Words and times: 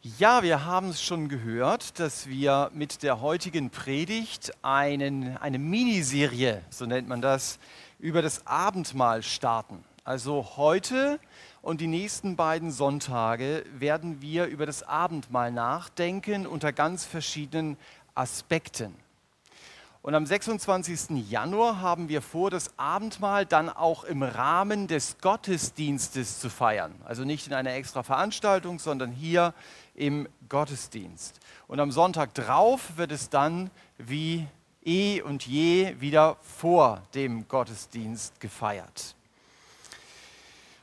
Ja, 0.00 0.44
wir 0.44 0.64
haben 0.64 0.90
es 0.90 1.02
schon 1.02 1.28
gehört, 1.28 1.98
dass 1.98 2.28
wir 2.28 2.70
mit 2.72 3.02
der 3.02 3.20
heutigen 3.20 3.70
Predigt 3.70 4.52
einen, 4.62 5.36
eine 5.38 5.58
Miniserie, 5.58 6.62
so 6.70 6.86
nennt 6.86 7.08
man 7.08 7.20
das, 7.20 7.58
über 7.98 8.22
das 8.22 8.46
Abendmahl 8.46 9.24
starten. 9.24 9.82
Also 10.04 10.52
heute 10.56 11.18
und 11.62 11.80
die 11.80 11.88
nächsten 11.88 12.36
beiden 12.36 12.70
Sonntage 12.70 13.64
werden 13.76 14.22
wir 14.22 14.46
über 14.46 14.66
das 14.66 14.84
Abendmahl 14.84 15.50
nachdenken 15.50 16.46
unter 16.46 16.72
ganz 16.72 17.04
verschiedenen 17.04 17.76
Aspekten. 18.14 18.94
Und 20.00 20.14
am 20.14 20.24
26. 20.24 21.28
Januar 21.28 21.80
haben 21.80 22.08
wir 22.08 22.22
vor, 22.22 22.50
das 22.50 22.78
Abendmahl 22.78 23.44
dann 23.44 23.68
auch 23.68 24.04
im 24.04 24.22
Rahmen 24.22 24.86
des 24.86 25.18
Gottesdienstes 25.18 26.38
zu 26.38 26.50
feiern. 26.50 26.94
Also 27.04 27.24
nicht 27.24 27.48
in 27.48 27.54
einer 27.54 27.72
extra 27.72 28.02
Veranstaltung, 28.02 28.78
sondern 28.78 29.10
hier 29.10 29.54
im 29.94 30.28
Gottesdienst. 30.48 31.40
Und 31.66 31.80
am 31.80 31.90
Sonntag 31.90 32.32
drauf 32.34 32.96
wird 32.96 33.10
es 33.10 33.28
dann 33.28 33.70
wie 33.98 34.46
eh 34.84 35.20
und 35.20 35.46
je 35.46 35.96
wieder 36.00 36.36
vor 36.42 37.02
dem 37.14 37.48
Gottesdienst 37.48 38.40
gefeiert. 38.40 39.16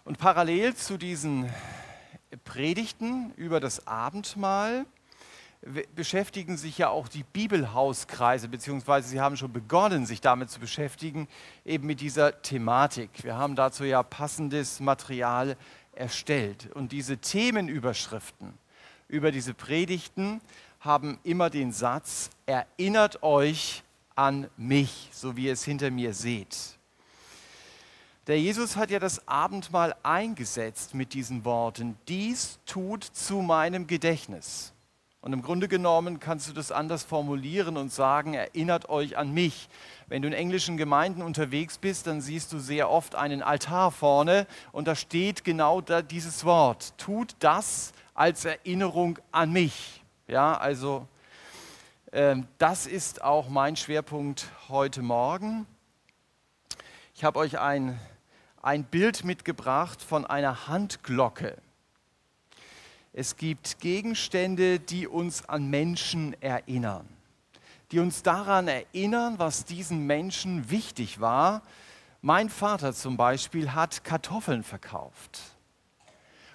Und 0.04 0.20
parallel 0.20 0.76
zu 0.76 0.98
diesen 0.98 1.50
Predigten 2.44 3.32
über 3.38 3.60
das 3.60 3.88
Abendmahl 3.88 4.86
beschäftigen 5.96 6.58
sich 6.58 6.78
ja 6.78 6.90
auch 6.90 7.08
die 7.08 7.24
Bibelhauskreise, 7.24 8.48
beziehungsweise 8.48 9.10
sie 9.10 9.20
haben 9.20 9.36
schon 9.38 9.52
begonnen, 9.52 10.06
sich 10.06 10.22
damit 10.22 10.50
zu 10.50 10.60
beschäftigen, 10.60 11.28
eben 11.66 11.88
mit 11.88 12.02
dieser 12.02 12.42
Thematik. 12.42 13.10
Wir 13.24 13.36
haben 13.36 13.56
dazu 13.56 13.84
ja 13.84 14.04
passendes 14.04 14.80
Material 14.80 15.58
erstellt. 15.94 16.70
Und 16.74 16.92
diese 16.92 17.18
Themenüberschriften 17.18 18.54
über 19.08 19.32
diese 19.32 19.54
Predigten 19.54 20.42
haben 20.80 21.20
immer 21.24 21.50
den 21.50 21.72
Satz, 21.72 22.30
erinnert 22.46 23.24
euch 23.24 23.84
an 24.16 24.50
mich, 24.58 25.10
so 25.12 25.36
wie 25.36 25.46
ihr 25.46 25.54
es 25.54 25.64
hinter 25.64 25.90
mir 25.90 26.14
seht. 26.14 26.78
Der 28.28 28.40
Jesus 28.40 28.76
hat 28.76 28.90
ja 28.90 29.00
das 29.00 29.28
Abendmahl 29.28 29.96
eingesetzt 30.02 30.96
mit 30.96 31.14
diesen 31.14 31.46
Worten, 31.46 31.98
dies 32.08 32.60
tut 32.66 33.04
zu 33.04 33.42
meinem 33.42 33.86
Gedächtnis. 33.86 34.75
Und 35.26 35.34
im 35.34 35.42
Grunde 35.42 35.68
genommen 35.68 36.20
kannst 36.20 36.48
du 36.50 36.54
das 36.54 36.72
anders 36.72 37.04
formulieren 37.04 37.78
und 37.78 37.92
sagen, 37.92 38.36
erinnert 38.36 38.90
euch 38.90 39.18
an 39.18 39.34
mich. 39.34 39.70
Wenn 40.06 40.22
du 40.22 40.28
in 40.28 40.36
englischen 40.36 40.78
Gemeinden 40.78 41.24
unterwegs 41.24 41.80
bist, 41.80 42.06
dann 42.06 42.22
siehst 42.22 42.54
du 42.54 42.60
sehr 42.60 42.92
oft 42.92 43.16
einen 43.16 43.42
Altar 43.42 43.90
vorne 43.90 44.46
und 44.72 44.88
da 44.88 44.94
steht 44.94 45.44
genau 45.44 45.82
da 45.82 46.04
dieses 46.04 46.46
Wort. 46.46 46.94
Tut 47.00 47.36
das 47.40 47.92
als 48.14 48.46
Erinnerung 48.46 49.18
an 49.32 49.52
mich. 49.52 50.04
Ja, 50.28 50.58
also 50.58 51.08
äh, 52.12 52.36
das 52.60 52.86
ist 52.86 53.24
auch 53.24 53.50
mein 53.50 53.76
Schwerpunkt 53.76 54.52
heute 54.70 55.02
Morgen. 55.02 55.66
Ich 57.16 57.24
habe 57.24 57.40
euch 57.40 57.58
ein, 57.58 58.00
ein 58.62 58.84
Bild 58.84 59.24
mitgebracht 59.24 60.04
von 60.04 60.24
einer 60.24 60.68
Handglocke. 60.68 61.58
Es 63.18 63.38
gibt 63.38 63.80
Gegenstände, 63.80 64.78
die 64.78 65.08
uns 65.08 65.48
an 65.48 65.70
Menschen 65.70 66.36
erinnern, 66.42 67.08
die 67.94 68.00
uns 68.00 68.24
daran 68.24 68.68
erinnern, 68.68 69.36
was 69.38 69.64
diesen 69.64 70.06
Menschen 70.06 70.70
wichtig 70.70 71.22
war. 71.22 71.62
Mein 72.22 72.50
Vater 72.50 72.92
zum 72.94 73.16
Beispiel 73.16 73.72
hat 73.72 74.04
Kartoffeln 74.04 74.64
verkauft. 74.64 75.40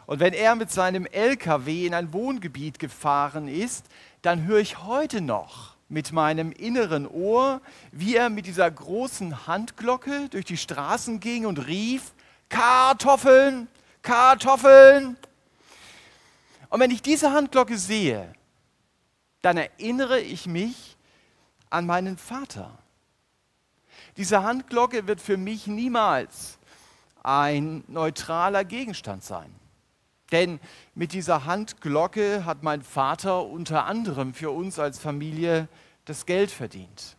Und 0.05 0.21
wenn 0.21 0.35
er 0.35 0.55
mit 0.55 0.71
seinem 0.71 1.07
LKW 1.07 1.87
in 1.87 1.95
ein 1.95 2.13
Wohngebiet 2.13 2.79
gefahren 2.79 3.49
ist, 3.49 3.87
dann 4.21 4.45
höre 4.45 4.61
ich 4.61 4.83
heute 4.83 5.23
noch 5.23 5.77
mit 5.89 6.13
meinem 6.13 6.53
inneren 6.53 7.07
Ohr, 7.07 7.63
wie 7.91 8.17
er 8.17 8.29
mit 8.29 8.45
dieser 8.45 8.71
großen 8.71 9.47
Handglocke 9.47 10.29
durch 10.29 10.45
die 10.45 10.59
Straßen 10.59 11.21
ging 11.21 11.47
und 11.47 11.67
rief, 11.67 12.13
Kartoffeln, 12.51 13.67
Kartoffeln. 14.03 15.17
Und 16.71 16.81
wenn 16.81 16.91
ich 16.91 17.03
diese 17.03 17.33
Handglocke 17.33 17.77
sehe, 17.77 18.33
dann 19.43 19.57
erinnere 19.57 20.21
ich 20.21 20.47
mich 20.47 20.97
an 21.69 21.85
meinen 21.87 22.17
Vater. 22.17 22.79
Diese 24.17 24.43
Handglocke 24.43 25.07
wird 25.07 25.21
für 25.21 25.37
mich 25.37 25.67
niemals 25.67 26.59
ein 27.23 27.85
neutraler 27.89 28.65
Gegenstand 28.65 29.25
sein. 29.25 29.53
Denn 30.33 30.61
mit 30.95 31.13
dieser 31.13 31.45
Handglocke 31.45 32.45
hat 32.45 32.63
mein 32.63 32.83
Vater 32.83 33.45
unter 33.47 33.87
anderem 33.87 34.33
für 34.33 34.51
uns 34.51 34.79
als 34.79 34.99
Familie 34.99 35.69
das 36.05 36.25
Geld 36.25 36.51
verdient. 36.51 37.17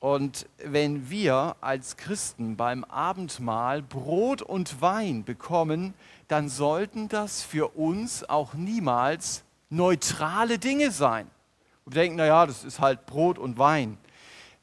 Und 0.00 0.46
wenn 0.64 1.10
wir 1.10 1.56
als 1.60 1.96
Christen 1.98 2.56
beim 2.56 2.84
Abendmahl 2.84 3.82
Brot 3.82 4.40
und 4.40 4.80
Wein 4.80 5.24
bekommen, 5.24 5.94
dann 6.30 6.48
sollten 6.48 7.08
das 7.08 7.42
für 7.42 7.76
uns 7.76 8.22
auch 8.28 8.54
niemals 8.54 9.42
neutrale 9.68 10.60
Dinge 10.60 10.92
sein. 10.92 11.28
wir 11.84 11.94
denken, 11.94 12.18
naja, 12.18 12.46
das 12.46 12.62
ist 12.62 12.78
halt 12.78 13.04
Brot 13.06 13.36
und 13.36 13.58
Wein. 13.58 13.98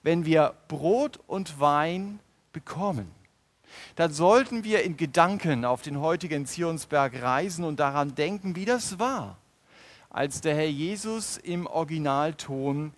Wenn 0.01 0.23
wir 0.23 0.53
Brot 0.69 1.19
und 1.27 1.59
Wein 1.59 2.21
bekommen, 2.53 3.11
dann 3.95 4.13
sollten 4.13 4.63
wir 4.63 4.83
in 4.83 4.95
Gedanken 4.95 5.65
auf 5.65 5.81
den 5.81 5.99
heutigen 5.99 6.45
Zionsberg 6.45 7.21
reisen 7.21 7.65
und 7.65 7.81
daran 7.81 8.15
denken, 8.15 8.55
wie 8.55 8.65
das 8.65 8.97
war, 8.97 9.37
als 10.09 10.39
der 10.39 10.55
Herr 10.55 10.69
Jesus 10.69 11.35
im 11.35 11.67
Originalton 11.67 12.93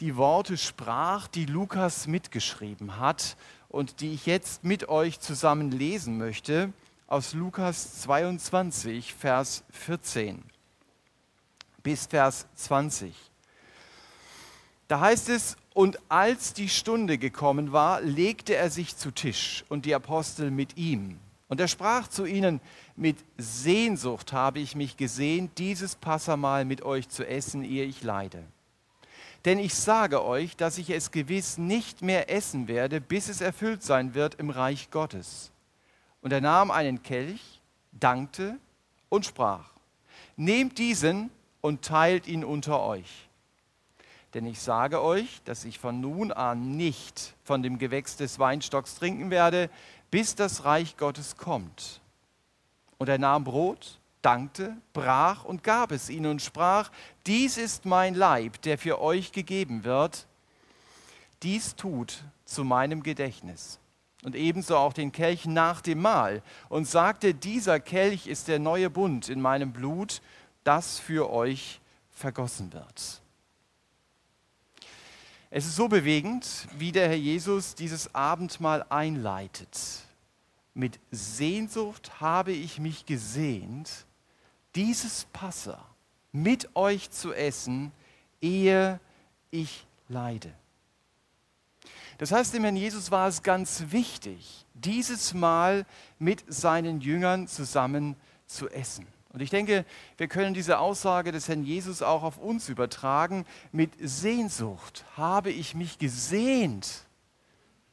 die 0.00 0.16
Worte 0.16 0.56
sprach, 0.56 1.28
die 1.28 1.46
Lukas 1.46 2.08
mitgeschrieben 2.08 2.98
hat 2.98 3.36
und 3.68 4.00
die 4.00 4.12
ich 4.12 4.26
jetzt 4.26 4.64
mit 4.64 4.88
euch 4.88 5.20
zusammen 5.20 5.70
lesen 5.70 6.18
möchte 6.18 6.72
aus 7.08 7.32
Lukas 7.32 8.02
22, 8.02 9.14
Vers 9.14 9.64
14 9.70 10.44
bis 11.82 12.06
Vers 12.06 12.46
20. 12.54 13.14
Da 14.88 15.00
heißt 15.00 15.30
es, 15.30 15.56
und 15.72 15.98
als 16.10 16.52
die 16.52 16.68
Stunde 16.68 17.16
gekommen 17.16 17.72
war, 17.72 18.02
legte 18.02 18.56
er 18.56 18.68
sich 18.68 18.96
zu 18.96 19.10
Tisch 19.10 19.64
und 19.70 19.86
die 19.86 19.94
Apostel 19.94 20.50
mit 20.50 20.76
ihm. 20.76 21.18
Und 21.48 21.60
er 21.60 21.68
sprach 21.68 22.08
zu 22.08 22.26
ihnen, 22.26 22.60
mit 22.94 23.16
Sehnsucht 23.38 24.34
habe 24.34 24.58
ich 24.58 24.76
mich 24.76 24.98
gesehen, 24.98 25.50
dieses 25.56 25.96
Passamal 25.96 26.66
mit 26.66 26.82
euch 26.82 27.08
zu 27.08 27.26
essen, 27.26 27.64
ehe 27.64 27.84
ich 27.84 28.02
leide. 28.02 28.44
Denn 29.46 29.58
ich 29.58 29.74
sage 29.74 30.22
euch, 30.24 30.56
dass 30.56 30.76
ich 30.76 30.90
es 30.90 31.10
gewiss 31.10 31.56
nicht 31.56 32.02
mehr 32.02 32.30
essen 32.30 32.68
werde, 32.68 33.00
bis 33.00 33.28
es 33.28 33.40
erfüllt 33.40 33.82
sein 33.82 34.14
wird 34.14 34.34
im 34.34 34.50
Reich 34.50 34.90
Gottes. 34.90 35.52
Und 36.20 36.32
er 36.32 36.40
nahm 36.40 36.70
einen 36.70 37.02
Kelch, 37.02 37.60
dankte 37.92 38.58
und 39.08 39.24
sprach, 39.24 39.70
nehmt 40.36 40.78
diesen 40.78 41.30
und 41.60 41.84
teilt 41.84 42.26
ihn 42.26 42.44
unter 42.44 42.82
euch. 42.82 43.28
Denn 44.34 44.44
ich 44.46 44.60
sage 44.60 45.02
euch, 45.02 45.40
dass 45.44 45.64
ich 45.64 45.78
von 45.78 46.00
nun 46.00 46.32
an 46.32 46.76
nicht 46.76 47.34
von 47.44 47.62
dem 47.62 47.78
Gewächs 47.78 48.16
des 48.16 48.38
Weinstocks 48.38 48.96
trinken 48.96 49.30
werde, 49.30 49.70
bis 50.10 50.34
das 50.34 50.64
Reich 50.64 50.96
Gottes 50.96 51.36
kommt. 51.36 52.00
Und 52.98 53.08
er 53.08 53.18
nahm 53.18 53.44
Brot, 53.44 53.98
dankte, 54.20 54.76
brach 54.92 55.44
und 55.44 55.64
gab 55.64 55.92
es 55.92 56.10
ihnen 56.10 56.26
und 56.26 56.42
sprach, 56.42 56.90
dies 57.26 57.56
ist 57.56 57.86
mein 57.86 58.14
Leib, 58.14 58.60
der 58.62 58.76
für 58.76 59.00
euch 59.00 59.32
gegeben 59.32 59.84
wird. 59.84 60.26
Dies 61.42 61.76
tut 61.76 62.24
zu 62.44 62.64
meinem 62.64 63.02
Gedächtnis 63.02 63.78
und 64.24 64.34
ebenso 64.34 64.76
auch 64.76 64.92
den 64.92 65.12
Kelch 65.12 65.46
nach 65.46 65.80
dem 65.80 66.00
Mahl 66.00 66.42
und 66.68 66.86
sagte, 66.86 67.34
dieser 67.34 67.80
Kelch 67.80 68.26
ist 68.26 68.48
der 68.48 68.58
neue 68.58 68.90
Bund 68.90 69.28
in 69.28 69.40
meinem 69.40 69.72
Blut, 69.72 70.20
das 70.64 70.98
für 70.98 71.30
euch 71.30 71.80
vergossen 72.10 72.72
wird. 72.72 73.22
Es 75.50 75.64
ist 75.64 75.76
so 75.76 75.88
bewegend, 75.88 76.68
wie 76.76 76.92
der 76.92 77.08
Herr 77.08 77.16
Jesus 77.16 77.74
dieses 77.74 78.14
Abendmahl 78.14 78.84
einleitet. 78.90 79.78
Mit 80.74 81.00
Sehnsucht 81.10 82.20
habe 82.20 82.52
ich 82.52 82.78
mich 82.78 83.06
gesehnt, 83.06 84.04
dieses 84.74 85.24
Passa 85.32 85.82
mit 86.32 86.76
euch 86.76 87.10
zu 87.10 87.32
essen, 87.32 87.92
ehe 88.40 89.00
ich 89.50 89.86
leide. 90.08 90.52
Das 92.18 92.32
heißt, 92.32 92.52
dem 92.52 92.64
Herrn 92.64 92.76
Jesus 92.76 93.12
war 93.12 93.28
es 93.28 93.44
ganz 93.44 93.84
wichtig, 93.90 94.66
dieses 94.74 95.34
Mal 95.34 95.86
mit 96.18 96.44
seinen 96.48 97.00
Jüngern 97.00 97.46
zusammen 97.46 98.16
zu 98.46 98.68
essen. 98.68 99.06
Und 99.32 99.40
ich 99.40 99.50
denke, 99.50 99.84
wir 100.16 100.26
können 100.26 100.52
diese 100.52 100.78
Aussage 100.78 101.30
des 101.30 101.48
Herrn 101.48 101.62
Jesus 101.62 102.02
auch 102.02 102.24
auf 102.24 102.38
uns 102.38 102.68
übertragen. 102.68 103.46
Mit 103.70 103.92
Sehnsucht 104.00 105.04
habe 105.16 105.50
ich 105.50 105.74
mich 105.74 105.98
gesehnt, 105.98 107.04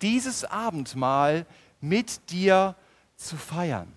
dieses 0.02 0.44
Abendmahl 0.44 1.46
mit 1.80 2.32
dir 2.32 2.76
zu 3.16 3.38
feiern. 3.38 3.92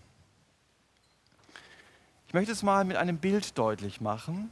Ich 2.27 2.35
möchte 2.35 2.53
es 2.53 2.63
mal 2.63 2.85
mit 2.85 2.99
einem 2.99 3.17
Bild 3.17 3.57
deutlich 3.57 4.03
machen. 4.03 4.51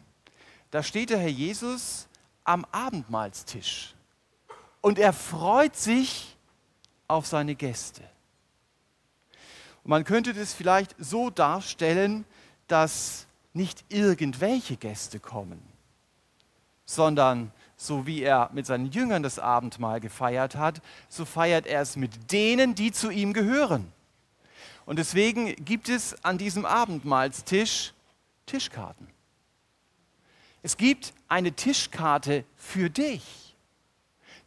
Da 0.71 0.83
steht 0.83 1.11
der 1.11 1.19
Herr 1.19 1.29
Jesus 1.29 2.09
am 2.45 2.65
Abendmahlstisch 2.73 3.96
und 4.87 5.01
er 5.01 5.13
freut 5.13 5.75
sich 5.75 6.37
auf 7.09 7.27
seine 7.27 7.57
Gäste. 7.57 8.03
Und 9.83 9.91
man 9.91 10.05
könnte 10.05 10.33
das 10.33 10.55
vielleicht 10.55 10.95
so 10.97 11.29
darstellen, 11.29 12.25
dass 12.69 13.27
nicht 13.53 13.85
irgendwelche 13.89 14.77
Gäste 14.77 15.19
kommen, 15.19 15.61
sondern 16.85 17.51
so 17.77 18.07
wie 18.07 18.23
er 18.23 18.49
mit 18.53 18.65
seinen 18.67 18.87
Jüngern 18.93 19.25
das 19.25 19.41
Abendmahl 19.41 19.99
gefeiert 19.99 20.55
hat, 20.55 20.81
so 21.09 21.25
feiert 21.25 21.67
er 21.67 21.81
es 21.81 21.97
mit 21.97 22.31
denen, 22.31 22.77
die 22.77 22.93
zu 22.93 23.11
ihm 23.11 23.33
gehören. 23.33 23.91
Und 24.85 25.01
deswegen 25.01 25.57
gibt 25.65 25.89
es 25.89 26.25
an 26.25 26.39
diesem 26.39 26.65
Abendmahlstisch 26.65 27.93
Tischkarten. 28.47 29.09
Es 30.63 30.77
gibt 30.77 31.13
eine 31.27 31.51
Tischkarte 31.51 32.45
für 32.55 32.89
dich. 32.89 33.46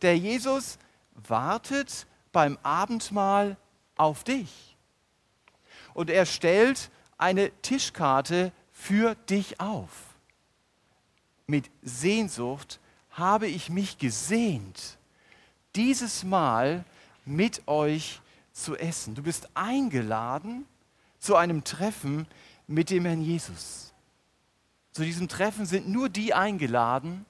Der 0.01 0.17
Jesus 0.17 0.77
wartet 1.13 2.07
beim 2.31 2.57
Abendmahl 2.63 3.57
auf 3.95 4.23
dich. 4.23 4.77
Und 5.93 6.09
er 6.09 6.25
stellt 6.25 6.89
eine 7.17 7.51
Tischkarte 7.61 8.51
für 8.71 9.15
dich 9.15 9.59
auf. 9.59 9.89
Mit 11.47 11.69
Sehnsucht 11.81 12.79
habe 13.11 13.47
ich 13.47 13.69
mich 13.69 13.97
gesehnt, 13.97 14.97
dieses 15.75 16.23
Mal 16.23 16.85
mit 17.25 17.67
euch 17.67 18.21
zu 18.53 18.77
essen. 18.77 19.15
Du 19.15 19.23
bist 19.23 19.49
eingeladen 19.53 20.65
zu 21.19 21.35
einem 21.35 21.63
Treffen 21.63 22.27
mit 22.67 22.89
dem 22.89 23.05
Herrn 23.05 23.21
Jesus. 23.21 23.93
Zu 24.91 25.03
diesem 25.03 25.27
Treffen 25.27 25.65
sind 25.65 25.89
nur 25.89 26.09
die 26.09 26.33
eingeladen, 26.33 27.25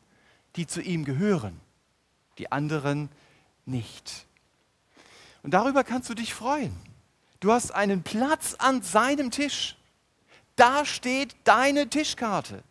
die 0.56 0.68
zu 0.68 0.82
ihm 0.82 1.06
gehören, 1.06 1.60
die 2.40 2.52
anderen 2.52 3.10
nicht. 3.66 4.26
Und 5.44 5.54
darüber 5.54 5.84
kannst 5.84 6.10
du 6.10 6.16
dich 6.16 6.34
freuen. 6.34 6.76
Du 7.40 7.52
hast 7.52 7.72
einen 7.72 8.04
Platz 8.04 8.56
an 8.56 8.82
seinem 8.82 9.32
Tisch. 9.32 9.78
Da 10.56 10.84
steht 10.84 11.36
deine 11.44 11.88
Tischkarte. 11.88 12.64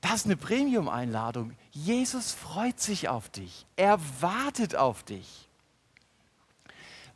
Das 0.00 0.14
ist 0.14 0.26
eine 0.26 0.36
Premium-Einladung. 0.36 1.56
Jesus 1.70 2.32
freut 2.32 2.80
sich 2.80 3.08
auf 3.08 3.28
dich. 3.28 3.66
Er 3.76 4.00
wartet 4.20 4.74
auf 4.74 5.04
dich. 5.04 5.48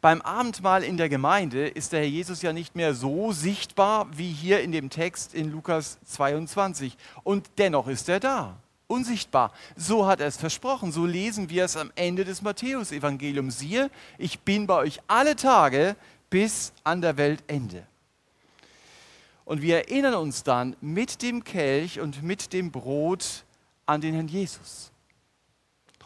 Beim 0.00 0.22
Abendmahl 0.22 0.84
in 0.84 0.96
der 0.96 1.08
Gemeinde 1.08 1.66
ist 1.66 1.92
der 1.92 2.00
Herr 2.00 2.08
Jesus 2.08 2.42
ja 2.42 2.52
nicht 2.52 2.76
mehr 2.76 2.94
so 2.94 3.32
sichtbar 3.32 4.06
wie 4.16 4.30
hier 4.30 4.60
in 4.60 4.70
dem 4.70 4.88
Text 4.88 5.34
in 5.34 5.50
Lukas 5.50 5.98
22. 6.04 6.96
Und 7.24 7.50
dennoch 7.58 7.88
ist 7.88 8.08
er 8.08 8.20
da, 8.20 8.56
unsichtbar. 8.86 9.52
So 9.76 10.06
hat 10.06 10.20
er 10.20 10.26
es 10.26 10.36
versprochen. 10.36 10.92
So 10.92 11.06
lesen 11.06 11.50
wir 11.50 11.64
es 11.64 11.76
am 11.76 11.90
Ende 11.94 12.24
des 12.24 12.42
Matthäusevangeliums. 12.42 13.58
Siehe, 13.58 13.90
ich 14.18 14.40
bin 14.40 14.66
bei 14.66 14.76
euch 14.76 15.00
alle 15.06 15.36
Tage 15.36 15.96
bis 16.30 16.72
an 16.84 17.00
der 17.00 17.16
Weltende. 17.16 17.86
Und 19.44 19.62
wir 19.62 19.76
erinnern 19.76 20.14
uns 20.14 20.42
dann 20.42 20.76
mit 20.80 21.22
dem 21.22 21.44
Kelch 21.44 22.00
und 22.00 22.22
mit 22.22 22.52
dem 22.52 22.72
Brot 22.72 23.44
an 23.86 24.00
den 24.00 24.14
Herrn 24.14 24.28
Jesus. 24.28 24.90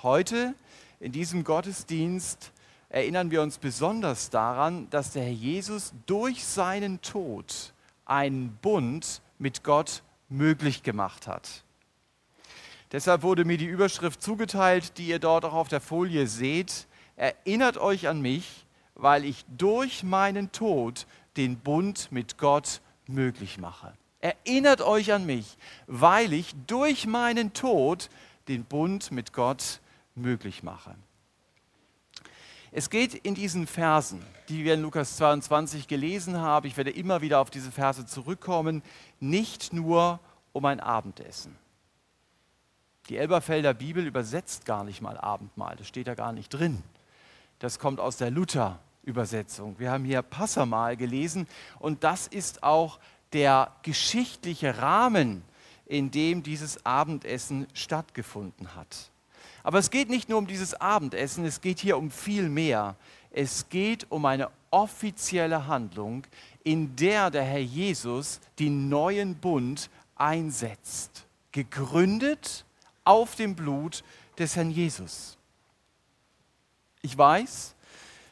Heute 0.03 0.55
in 1.01 1.13
diesem 1.13 1.45
Gottesdienst 1.45 2.53
erinnern 2.91 3.31
wir 3.31 3.41
uns 3.41 3.59
besonders 3.59 4.29
daran, 4.29 4.91
dass 4.91 5.13
der 5.13 5.23
Herr 5.23 5.33
Jesus 5.33 5.95
durch 6.07 6.45
seinen 6.45 7.01
Tod 7.01 7.73
einen 8.05 8.59
Bund 8.61 9.23
mit 9.39 9.65
Gott 9.65 10.03
möglich 10.29 10.83
gemacht 10.83 11.27
hat. 11.27 11.65
Deshalb 12.93 13.23
wurde 13.23 13.45
mir 13.45 13.57
die 13.57 13.67
Überschrift 13.67 14.23
zugeteilt, 14.23 14.99
die 14.99 15.07
ihr 15.07 15.21
dort 15.21 15.45
auch 15.45 15.53
auf 15.53 15.69
der 15.69 15.81
Folie 15.81 16.27
seht. 16.27 16.87
Erinnert 17.17 17.79
euch 17.79 18.09
an 18.09 18.21
mich, 18.21 18.67
weil 18.95 19.25
ich 19.25 19.45
durch 19.57 20.03
meinen 20.03 20.51
Tod 20.51 21.07
den 21.37 21.59
Bund 21.59 22.11
mit 22.11 22.37
Gott 22.37 22.81
möglich 23.07 23.59
mache. 23.59 23.93
Erinnert 24.21 24.83
euch 24.83 25.13
an 25.13 25.25
mich, 25.25 25.57
weil 25.87 26.33
ich 26.33 26.55
durch 26.67 27.07
meinen 27.07 27.53
Tod 27.53 28.11
den 28.49 28.65
Bund 28.65 29.13
mit 29.13 29.33
Gott 29.33 29.81
möglich 30.15 30.63
mache. 30.63 30.95
Es 32.73 32.91
geht 32.91 33.15
in 33.15 33.35
diesen 33.35 33.67
Versen, 33.67 34.23
die 34.49 34.65
wir 34.65 34.75
in 34.75 34.83
Lukas 34.83 35.17
22 35.17 35.89
gelesen 35.89 36.39
haben, 36.39 36.67
ich 36.67 36.77
werde 36.77 36.91
immer 36.91 37.21
wieder 37.21 37.41
auf 37.41 37.51
diese 37.51 37.73
Verse 37.73 38.07
zurückkommen, 38.07 38.83
nicht 39.19 39.73
nur 39.73 40.21
um 40.53 40.65
ein 40.67 40.81
Abendessen. 40.81 41.57
Die 43.11 43.17
Elberfelder 43.17 43.75
Bibel 43.75 44.07
übersetzt 44.07 44.65
gar 44.65 44.85
nicht 44.85 45.03
mal 45.03 45.19
Abendmahl, 45.19 45.75
das 45.75 45.89
steht 45.89 46.07
da 46.07 46.15
gar 46.15 46.33
nicht 46.33 46.49
drin. 46.51 46.81
Das 47.59 47.81
kommt 47.81 47.99
aus 47.99 48.19
der 48.19 48.31
Luther-Übersetzung. 48.31 49.75
Wir 49.81 49.91
haben 49.91 50.05
hier 50.05 50.23
Passamal 50.23 50.97
gelesen 50.97 51.49
und 51.81 52.05
das 52.05 52.29
ist 52.29 52.63
auch 52.63 53.01
der 53.33 53.73
geschichtliche 53.83 54.79
Rahmen, 54.79 55.43
in 55.87 56.13
dem 56.13 56.45
dieses 56.45 56.87
Abendessen 56.87 57.67
stattgefunden 57.75 58.77
hat. 58.77 59.11
Aber 59.65 59.81
es 59.81 59.91
geht 59.91 60.09
nicht 60.09 60.29
nur 60.29 60.39
um 60.39 60.47
dieses 60.47 60.81
Abendessen, 60.81 61.45
es 61.45 61.61
geht 61.61 61.81
hier 61.81 61.99
um 61.99 62.13
viel 62.13 62.49
mehr. 62.49 62.95
Es 63.33 63.69
geht 63.69 64.07
um 64.09 64.25
eine 64.25 64.51
offizielle 64.71 65.67
Handlung, 65.67 66.23
in 66.63 66.95
der 66.95 67.33
der 67.33 67.43
Herr 67.43 67.59
Jesus 67.59 68.39
den 68.61 68.89
neuen 68.89 69.35
Bund 69.35 69.91
einsetzt, 70.15 71.27
gegründet 71.51 72.65
auf 73.11 73.35
dem 73.35 73.57
Blut 73.57 74.05
des 74.39 74.55
Herrn 74.55 74.71
Jesus. 74.71 75.37
Ich 77.03 77.19
weiß, 77.19 77.75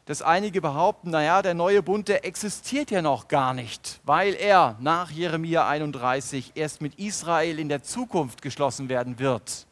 dass 0.04 0.22
einige 0.22 0.60
behaupten, 0.60 1.10
naja, 1.10 1.42
der 1.42 1.54
neue 1.54 1.82
Bund, 1.82 2.06
der 2.06 2.24
existiert 2.24 2.92
ja 2.92 3.02
noch 3.02 3.26
gar 3.26 3.54
nicht, 3.54 4.00
weil 4.04 4.34
er 4.34 4.76
nach 4.78 5.10
Jeremia 5.10 5.68
31 5.68 6.52
erst 6.54 6.80
mit 6.80 6.94
Israel 6.94 7.58
in 7.58 7.68
der 7.68 7.82
Zukunft 7.82 8.40
geschlossen 8.40 8.88
werden 8.88 9.18
wird. 9.18 9.66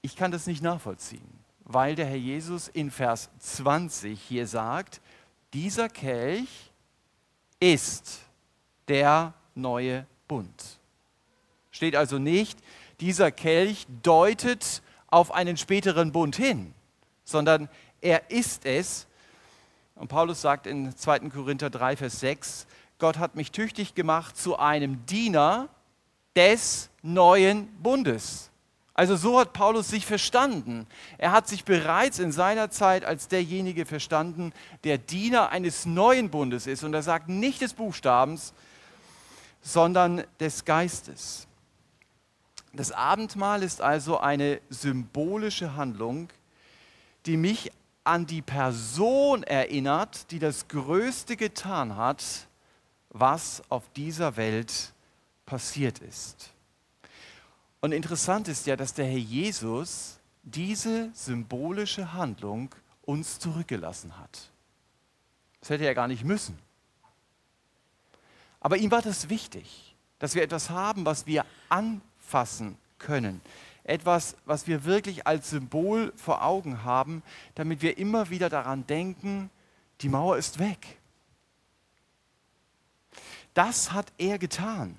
Ich 0.00 0.16
kann 0.16 0.32
das 0.32 0.46
nicht 0.46 0.62
nachvollziehen, 0.62 1.28
weil 1.64 1.94
der 1.94 2.06
Herr 2.06 2.16
Jesus 2.16 2.68
in 2.68 2.90
Vers 2.90 3.28
20 3.38 4.18
hier 4.20 4.46
sagt, 4.46 5.02
dieser 5.52 5.90
Kelch 5.90 6.72
ist 7.60 8.20
der 8.88 9.34
neue 9.54 10.06
Bund. 10.26 10.80
Steht 11.70 11.96
also 11.96 12.18
nicht, 12.18 12.58
dieser 13.02 13.32
Kelch 13.32 13.86
deutet 14.02 14.80
auf 15.08 15.32
einen 15.32 15.56
späteren 15.56 16.12
Bund 16.12 16.36
hin, 16.36 16.72
sondern 17.24 17.68
er 18.00 18.30
ist 18.30 18.64
es. 18.64 19.08
Und 19.96 20.06
Paulus 20.06 20.40
sagt 20.40 20.68
in 20.68 20.96
2. 20.96 21.30
Korinther 21.30 21.68
3, 21.68 21.96
Vers 21.96 22.20
6, 22.20 22.66
Gott 22.98 23.18
hat 23.18 23.34
mich 23.34 23.50
tüchtig 23.50 23.96
gemacht 23.96 24.36
zu 24.36 24.56
einem 24.56 25.04
Diener 25.06 25.68
des 26.36 26.90
neuen 27.02 27.66
Bundes. 27.82 28.50
Also 28.94 29.16
so 29.16 29.40
hat 29.40 29.52
Paulus 29.52 29.88
sich 29.88 30.06
verstanden. 30.06 30.86
Er 31.18 31.32
hat 31.32 31.48
sich 31.48 31.64
bereits 31.64 32.20
in 32.20 32.30
seiner 32.30 32.70
Zeit 32.70 33.04
als 33.04 33.26
derjenige 33.26 33.84
verstanden, 33.84 34.52
der 34.84 34.98
Diener 34.98 35.48
eines 35.48 35.86
neuen 35.86 36.30
Bundes 36.30 36.68
ist. 36.68 36.84
Und 36.84 36.94
er 36.94 37.02
sagt 37.02 37.28
nicht 37.28 37.62
des 37.62 37.74
Buchstabens, 37.74 38.54
sondern 39.60 40.22
des 40.38 40.64
Geistes. 40.64 41.48
Das 42.72 42.90
Abendmahl 42.90 43.62
ist 43.62 43.82
also 43.82 44.18
eine 44.18 44.60
symbolische 44.70 45.76
Handlung, 45.76 46.28
die 47.26 47.36
mich 47.36 47.70
an 48.04 48.26
die 48.26 48.42
Person 48.42 49.42
erinnert, 49.42 50.30
die 50.30 50.38
das 50.38 50.68
Größte 50.68 51.36
getan 51.36 51.96
hat, 51.96 52.24
was 53.10 53.62
auf 53.68 53.84
dieser 53.94 54.36
Welt 54.36 54.92
passiert 55.44 55.98
ist. 55.98 56.50
Und 57.80 57.92
interessant 57.92 58.48
ist 58.48 58.66
ja, 58.66 58.74
dass 58.76 58.94
der 58.94 59.04
Herr 59.04 59.18
Jesus 59.18 60.18
diese 60.42 61.10
symbolische 61.12 62.12
Handlung 62.14 62.74
uns 63.02 63.38
zurückgelassen 63.38 64.18
hat. 64.18 64.50
Das 65.60 65.70
hätte 65.70 65.84
er 65.84 65.94
gar 65.94 66.08
nicht 66.08 66.24
müssen. 66.24 66.58
Aber 68.60 68.76
ihm 68.78 68.90
war 68.90 69.02
das 69.02 69.28
wichtig, 69.28 69.94
dass 70.18 70.34
wir 70.34 70.42
etwas 70.42 70.70
haben, 70.70 71.04
was 71.04 71.26
wir 71.26 71.44
anfassen 72.32 72.76
können. 72.98 73.40
Etwas, 73.84 74.36
was 74.46 74.66
wir 74.66 74.84
wirklich 74.84 75.26
als 75.26 75.50
Symbol 75.50 76.12
vor 76.16 76.44
Augen 76.44 76.84
haben, 76.84 77.22
damit 77.56 77.82
wir 77.82 77.98
immer 77.98 78.30
wieder 78.30 78.48
daran 78.48 78.86
denken, 78.86 79.50
die 80.00 80.08
Mauer 80.08 80.38
ist 80.38 80.58
weg. 80.58 80.98
Das 83.54 83.92
hat 83.92 84.06
er 84.18 84.38
getan. 84.38 84.96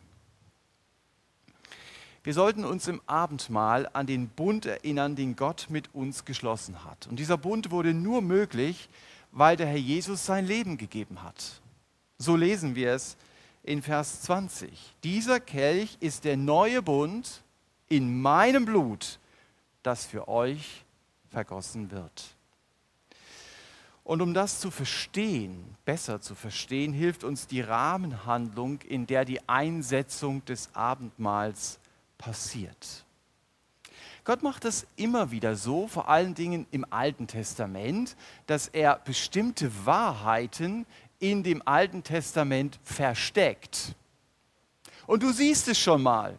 Wir 2.23 2.33
sollten 2.33 2.63
uns 2.65 2.87
im 2.87 3.01
Abendmahl 3.05 3.89
an 3.93 4.05
den 4.05 4.29
Bund 4.29 4.65
erinnern, 4.65 5.15
den 5.15 5.35
Gott 5.35 5.67
mit 5.69 5.93
uns 5.93 6.23
geschlossen 6.23 6.85
hat. 6.85 7.07
Und 7.07 7.17
dieser 7.17 7.37
Bund 7.37 7.71
wurde 7.71 7.93
nur 7.93 8.21
möglich, 8.21 8.89
weil 9.31 9.57
der 9.57 9.67
Herr 9.67 9.77
Jesus 9.77 10.25
sein 10.25 10.45
Leben 10.45 10.77
gegeben 10.77 11.23
hat. 11.23 11.61
So 12.17 12.35
lesen 12.35 12.75
wir 12.75 12.91
es 12.93 13.17
in 13.63 13.81
Vers 13.81 14.21
20. 14.23 14.69
Dieser 15.03 15.39
Kelch 15.39 15.97
ist 15.99 16.25
der 16.25 16.37
neue 16.37 16.81
Bund 16.81 17.41
in 17.87 18.21
meinem 18.21 18.65
Blut, 18.65 19.19
das 19.81 20.05
für 20.05 20.27
euch 20.27 20.83
vergossen 21.29 21.91
wird. 21.91 22.35
Und 24.03 24.21
um 24.21 24.33
das 24.33 24.59
zu 24.59 24.69
verstehen, 24.69 25.77
besser 25.85 26.19
zu 26.19 26.35
verstehen, 26.35 26.91
hilft 26.91 27.23
uns 27.23 27.47
die 27.47 27.61
Rahmenhandlung, 27.61 28.81
in 28.81 29.07
der 29.07 29.23
die 29.23 29.47
Einsetzung 29.47 30.43
des 30.43 30.69
Abendmahls 30.75 31.79
passiert. 32.17 33.05
Gott 34.25 34.41
macht 34.41 34.65
es 34.65 34.87
immer 34.95 35.31
wieder 35.31 35.55
so, 35.55 35.87
vor 35.87 36.09
allen 36.09 36.33
Dingen 36.33 36.65
im 36.71 36.85
Alten 36.89 37.27
Testament, 37.27 38.15
dass 38.45 38.67
er 38.67 38.99
bestimmte 38.99 39.85
Wahrheiten 39.85 40.85
in 41.23 41.41
dem 41.41 41.65
Alten 41.65 42.03
Testament 42.03 42.79
versteckt. 42.83 43.95
Und 45.07 45.23
du 45.23 45.31
siehst 45.31 45.69
es 45.69 45.79
schon 45.79 46.03
mal. 46.03 46.37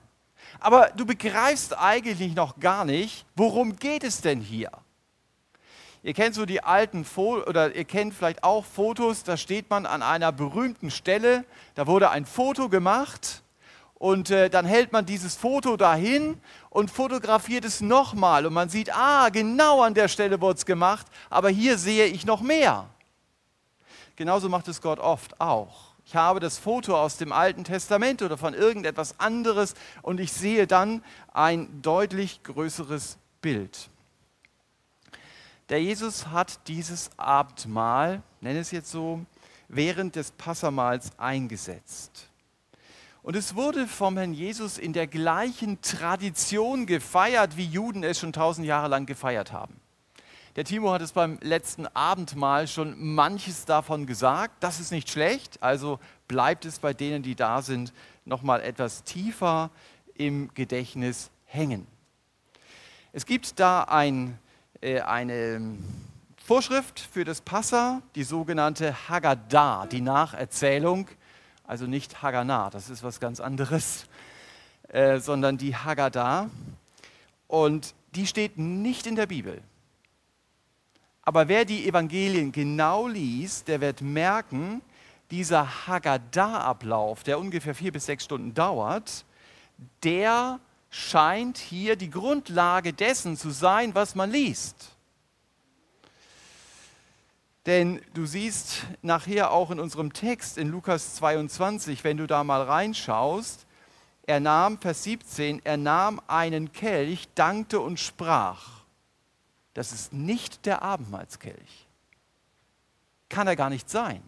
Aber 0.60 0.90
du 0.94 1.06
begreifst 1.06 1.76
eigentlich 1.78 2.34
noch 2.34 2.60
gar 2.60 2.84
nicht, 2.84 3.24
worum 3.34 3.76
geht 3.76 4.04
es 4.04 4.20
denn 4.20 4.42
hier? 4.42 4.70
Ihr 6.02 6.12
kennt 6.12 6.34
so 6.34 6.44
die 6.44 6.62
alten 6.62 7.06
Fotos 7.06 7.48
oder 7.48 7.74
ihr 7.74 7.86
kennt 7.86 8.12
vielleicht 8.12 8.44
auch 8.44 8.62
Fotos, 8.62 9.22
da 9.22 9.38
steht 9.38 9.70
man 9.70 9.86
an 9.86 10.02
einer 10.02 10.32
berühmten 10.32 10.90
Stelle, 10.90 11.46
da 11.76 11.86
wurde 11.86 12.10
ein 12.10 12.26
Foto 12.26 12.68
gemacht 12.68 13.42
und 13.94 14.28
äh, 14.28 14.50
dann 14.50 14.66
hält 14.66 14.92
man 14.92 15.06
dieses 15.06 15.34
Foto 15.34 15.78
dahin 15.78 16.38
und 16.68 16.90
fotografiert 16.90 17.64
es 17.64 17.80
nochmal 17.80 18.44
und 18.44 18.52
man 18.52 18.68
sieht, 18.68 18.94
ah, 18.94 19.30
genau 19.30 19.80
an 19.80 19.94
der 19.94 20.08
Stelle 20.08 20.42
wurde 20.42 20.58
es 20.58 20.66
gemacht, 20.66 21.06
aber 21.30 21.48
hier 21.48 21.78
sehe 21.78 22.04
ich 22.04 22.26
noch 22.26 22.42
mehr. 22.42 22.86
Genauso 24.16 24.49
macht 24.49 24.68
es 24.68 24.80
Gott 24.80 24.99
oft 24.99 25.40
auch. 25.40 25.94
Ich 26.06 26.14
habe 26.14 26.38
das 26.38 26.59
Foto 26.59 26.97
aus 27.00 27.16
dem 27.16 27.33
Alten 27.33 27.64
Testament 27.64 28.23
oder 28.23 28.37
von 28.37 28.54
irgendetwas 28.54 29.18
anderes 29.18 29.75
und 30.02 30.21
ich 30.21 30.33
sehe 30.33 30.66
dann 30.66 31.02
ein 31.33 31.80
deutlich 31.83 32.42
größeres 32.42 33.16
Bild. 33.40 33.88
Der 35.71 35.83
Jesus 35.83 36.26
hat 36.26 36.68
dieses 36.68 37.11
Abendmahl, 37.16 38.23
nenne 38.40 38.59
es 38.59 38.71
jetzt 38.71 38.90
so, 38.90 39.25
während 39.68 40.14
des 40.14 40.30
Passamals 40.30 41.18
eingesetzt. 41.18 42.28
Und 43.23 43.35
es 43.37 43.54
wurde 43.54 43.87
vom 43.87 44.18
Herrn 44.18 44.35
Jesus 44.35 44.76
in 44.76 44.92
der 44.92 45.06
gleichen 45.06 45.80
Tradition 45.80 46.85
gefeiert, 46.85 47.56
wie 47.56 47.64
Juden 47.64 48.04
es 48.04 48.18
schon 48.18 48.35
tausend 48.35 48.66
Jahre 48.66 48.88
lang 48.88 49.06
gefeiert 49.06 49.50
haben. 49.50 49.80
Der 50.56 50.64
Timo 50.64 50.92
hat 50.92 51.02
es 51.02 51.12
beim 51.12 51.38
letzten 51.42 51.87
Abendmahl 51.88 52.68
schon 52.68 52.94
manches 53.14 53.64
davon 53.64 54.06
gesagt. 54.06 54.54
Das 54.61 54.78
ist 54.78 54.92
nicht 54.92 55.11
schlecht, 55.11 55.62
also 55.62 55.99
bleibt 56.28 56.64
es 56.64 56.78
bei 56.78 56.94
denen, 56.94 57.23
die 57.23 57.34
da 57.34 57.61
sind, 57.61 57.92
nochmal 58.25 58.61
etwas 58.61 59.02
tiefer 59.02 59.70
im 60.14 60.52
Gedächtnis 60.54 61.30
hängen. 61.46 61.87
Es 63.12 63.26
gibt 63.26 63.58
da 63.58 63.82
ein 63.84 64.38
äh, 64.84 65.00
eine 65.00 65.78
Vorschrift 66.44 67.00
für 67.00 67.25
das 67.25 67.40
Passa, 67.40 68.02
die 68.14 68.23
sogenannte 68.23 69.08
Haggadah, 69.08 69.87
die 69.87 70.02
Nacherzählung, 70.02 71.08
also 71.66 71.87
nicht 71.87 72.23
Haggadah, 72.23 72.68
das 72.68 72.90
ist 72.90 73.02
was 73.02 73.18
ganz 73.18 73.40
anderes, 73.40 74.04
äh, 74.88 75.20
sondern 75.20 75.56
die 75.56 75.75
Haggadah. 75.75 76.50
Und 77.49 77.94
die 78.14 78.26
steht 78.26 78.58
nicht 78.58 79.06
in 79.06 79.16
der 79.16 79.26
Bibel. 79.26 79.62
Aber 81.24 81.48
wer 81.48 81.64
die 81.64 81.88
Evangelien 81.88 82.52
genau 82.52 83.08
liest, 83.08 83.68
der 83.68 83.80
wird 83.80 84.02
merken, 84.02 84.82
dieser 85.30 85.86
Haggadah-Ablauf, 85.86 87.22
der 87.22 87.38
ungefähr 87.38 87.74
vier 87.74 87.92
bis 87.92 88.06
sechs 88.06 88.24
Stunden 88.24 88.52
dauert, 88.52 89.24
der 90.02 90.60
scheint 90.90 91.58
hier 91.58 91.96
die 91.96 92.10
Grundlage 92.10 92.92
dessen 92.92 93.36
zu 93.36 93.50
sein, 93.50 93.94
was 93.94 94.14
man 94.14 94.30
liest. 94.30 94.90
Denn 97.66 98.02
du 98.12 98.26
siehst 98.26 98.84
nachher 99.00 99.50
auch 99.50 99.70
in 99.70 99.80
unserem 99.80 100.12
Text 100.12 100.58
in 100.58 100.68
Lukas 100.68 101.14
22, 101.16 102.04
wenn 102.04 102.18
du 102.18 102.26
da 102.26 102.44
mal 102.44 102.62
reinschaust, 102.62 103.66
er 104.26 104.40
nahm, 104.40 104.78
Vers 104.78 105.02
17, 105.04 105.62
er 105.64 105.78
nahm 105.78 106.20
einen 106.26 106.72
Kelch, 106.72 107.28
dankte 107.34 107.80
und 107.80 107.98
sprach. 107.98 108.73
Das 109.74 109.92
ist 109.92 110.12
nicht 110.12 110.66
der 110.66 110.82
Abendmahlskelch. 110.82 111.86
Kann 113.28 113.46
er 113.46 113.56
gar 113.56 113.70
nicht 113.70 113.90
sein. 113.90 114.22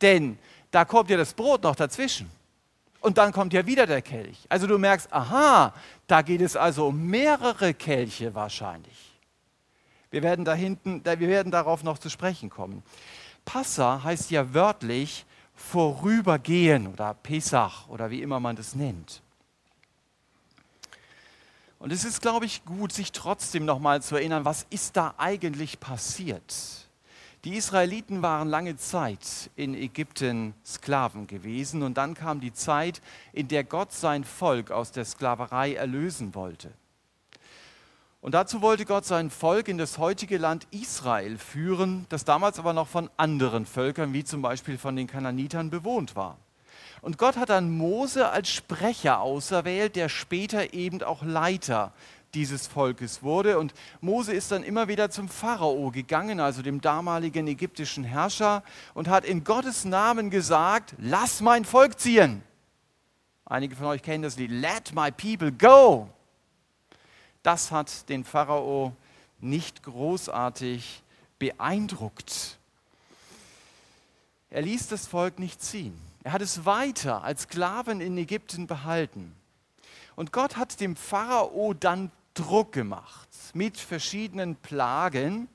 Denn 0.00 0.38
da 0.70 0.84
kommt 0.84 1.10
ja 1.10 1.16
das 1.16 1.32
Brot 1.32 1.62
noch 1.62 1.76
dazwischen. 1.76 2.30
Und 3.00 3.16
dann 3.16 3.32
kommt 3.32 3.52
ja 3.52 3.64
wieder 3.64 3.86
der 3.86 4.02
Kelch. 4.02 4.44
Also 4.48 4.66
du 4.66 4.76
merkst, 4.76 5.12
aha, 5.12 5.72
da 6.08 6.22
geht 6.22 6.40
es 6.40 6.56
also 6.56 6.88
um 6.88 7.06
mehrere 7.06 7.72
Kelche 7.72 8.34
wahrscheinlich. 8.34 9.14
Wir 10.10 10.22
werden 10.22 10.44
da 10.44 10.54
hinten, 10.54 11.04
wir 11.04 11.20
werden 11.20 11.52
darauf 11.52 11.84
noch 11.84 11.98
zu 11.98 12.10
sprechen 12.10 12.50
kommen. 12.50 12.82
Passa 13.44 14.02
heißt 14.02 14.30
ja 14.30 14.52
wörtlich 14.52 15.24
vorübergehen 15.54 16.86
oder 16.88 17.14
Pesach 17.14 17.88
oder 17.88 18.10
wie 18.10 18.22
immer 18.22 18.40
man 18.40 18.56
das 18.56 18.74
nennt. 18.74 19.22
Und 21.78 21.92
es 21.92 22.04
ist, 22.04 22.20
glaube 22.20 22.46
ich, 22.46 22.64
gut, 22.64 22.92
sich 22.92 23.12
trotzdem 23.12 23.64
nochmal 23.64 24.02
zu 24.02 24.16
erinnern, 24.16 24.44
was 24.44 24.66
ist 24.70 24.96
da 24.96 25.14
eigentlich 25.16 25.78
passiert? 25.78 26.88
Die 27.44 27.54
Israeliten 27.54 28.20
waren 28.20 28.48
lange 28.48 28.76
Zeit 28.76 29.50
in 29.54 29.74
Ägypten 29.74 30.54
Sklaven 30.66 31.28
gewesen 31.28 31.84
und 31.84 31.94
dann 31.96 32.14
kam 32.14 32.40
die 32.40 32.52
Zeit, 32.52 33.00
in 33.32 33.46
der 33.46 33.62
Gott 33.62 33.92
sein 33.92 34.24
Volk 34.24 34.72
aus 34.72 34.90
der 34.90 35.04
Sklaverei 35.04 35.74
erlösen 35.74 36.34
wollte. 36.34 36.72
Und 38.20 38.32
dazu 38.34 38.60
wollte 38.60 38.84
Gott 38.84 39.04
sein 39.04 39.30
Volk 39.30 39.68
in 39.68 39.78
das 39.78 39.98
heutige 39.98 40.38
Land 40.38 40.66
Israel 40.72 41.38
führen, 41.38 42.06
das 42.08 42.24
damals 42.24 42.58
aber 42.58 42.72
noch 42.72 42.88
von 42.88 43.08
anderen 43.16 43.64
Völkern, 43.64 44.12
wie 44.12 44.24
zum 44.24 44.42
Beispiel 44.42 44.76
von 44.76 44.96
den 44.96 45.06
Kananitern, 45.06 45.70
bewohnt 45.70 46.16
war. 46.16 46.36
Und 47.00 47.18
Gott 47.18 47.36
hat 47.36 47.50
dann 47.50 47.70
Mose 47.70 48.28
als 48.28 48.48
Sprecher 48.48 49.20
auserwählt, 49.20 49.96
der 49.96 50.08
später 50.08 50.72
eben 50.74 51.02
auch 51.02 51.22
Leiter 51.22 51.92
dieses 52.34 52.66
Volkes 52.66 53.22
wurde. 53.22 53.58
Und 53.58 53.72
Mose 54.00 54.32
ist 54.32 54.50
dann 54.50 54.62
immer 54.62 54.88
wieder 54.88 55.10
zum 55.10 55.28
Pharao 55.28 55.90
gegangen, 55.90 56.40
also 56.40 56.62
dem 56.62 56.80
damaligen 56.80 57.46
ägyptischen 57.46 58.04
Herrscher, 58.04 58.62
und 58.94 59.08
hat 59.08 59.24
in 59.24 59.44
Gottes 59.44 59.84
Namen 59.84 60.30
gesagt, 60.30 60.94
lass 60.98 61.40
mein 61.40 61.64
Volk 61.64 61.98
ziehen. 61.98 62.42
Einige 63.44 63.76
von 63.76 63.86
euch 63.86 64.02
kennen 64.02 64.22
das 64.22 64.36
Lied, 64.36 64.50
Let 64.50 64.94
my 64.94 65.10
people 65.10 65.52
go. 65.52 66.08
Das 67.42 67.70
hat 67.70 68.08
den 68.08 68.24
Pharao 68.24 68.94
nicht 69.40 69.82
großartig 69.82 71.02
beeindruckt. 71.38 72.58
Er 74.50 74.62
ließ 74.62 74.88
das 74.88 75.06
Volk 75.06 75.38
nicht 75.38 75.62
ziehen. 75.62 76.07
Er 76.24 76.32
hat 76.32 76.42
es 76.42 76.64
weiter 76.64 77.22
als 77.22 77.42
Sklaven 77.42 78.00
in 78.00 78.16
Ägypten 78.18 78.66
behalten. 78.66 79.34
Und 80.16 80.32
Gott 80.32 80.56
hat 80.56 80.80
dem 80.80 80.96
Pharao 80.96 81.74
dann 81.74 82.10
Druck 82.34 82.72
gemacht 82.72 83.28
mit 83.54 83.76
verschiedenen 83.76 84.56
Plagen, 84.56 85.48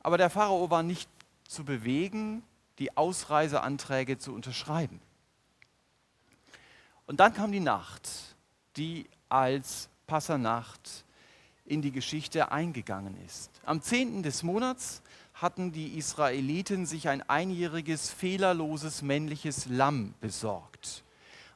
aber 0.00 0.18
der 0.18 0.30
Pharao 0.30 0.70
war 0.70 0.82
nicht 0.82 1.08
zu 1.46 1.64
bewegen, 1.64 2.42
die 2.78 2.96
Ausreiseanträge 2.96 4.18
zu 4.18 4.32
unterschreiben. 4.32 5.00
Und 7.06 7.20
dann 7.20 7.34
kam 7.34 7.52
die 7.52 7.60
Nacht, 7.60 8.08
die 8.76 9.06
als 9.28 9.88
Passernacht 10.06 11.04
in 11.64 11.82
die 11.82 11.92
Geschichte 11.92 12.50
eingegangen 12.52 13.16
ist. 13.26 13.50
Am 13.64 13.80
10. 13.80 14.22
des 14.22 14.42
Monats 14.42 15.02
hatten 15.42 15.72
die 15.72 15.98
Israeliten 15.98 16.86
sich 16.86 17.08
ein 17.08 17.28
einjähriges, 17.28 18.10
fehlerloses 18.10 19.02
männliches 19.02 19.66
Lamm 19.66 20.14
besorgt. 20.20 21.02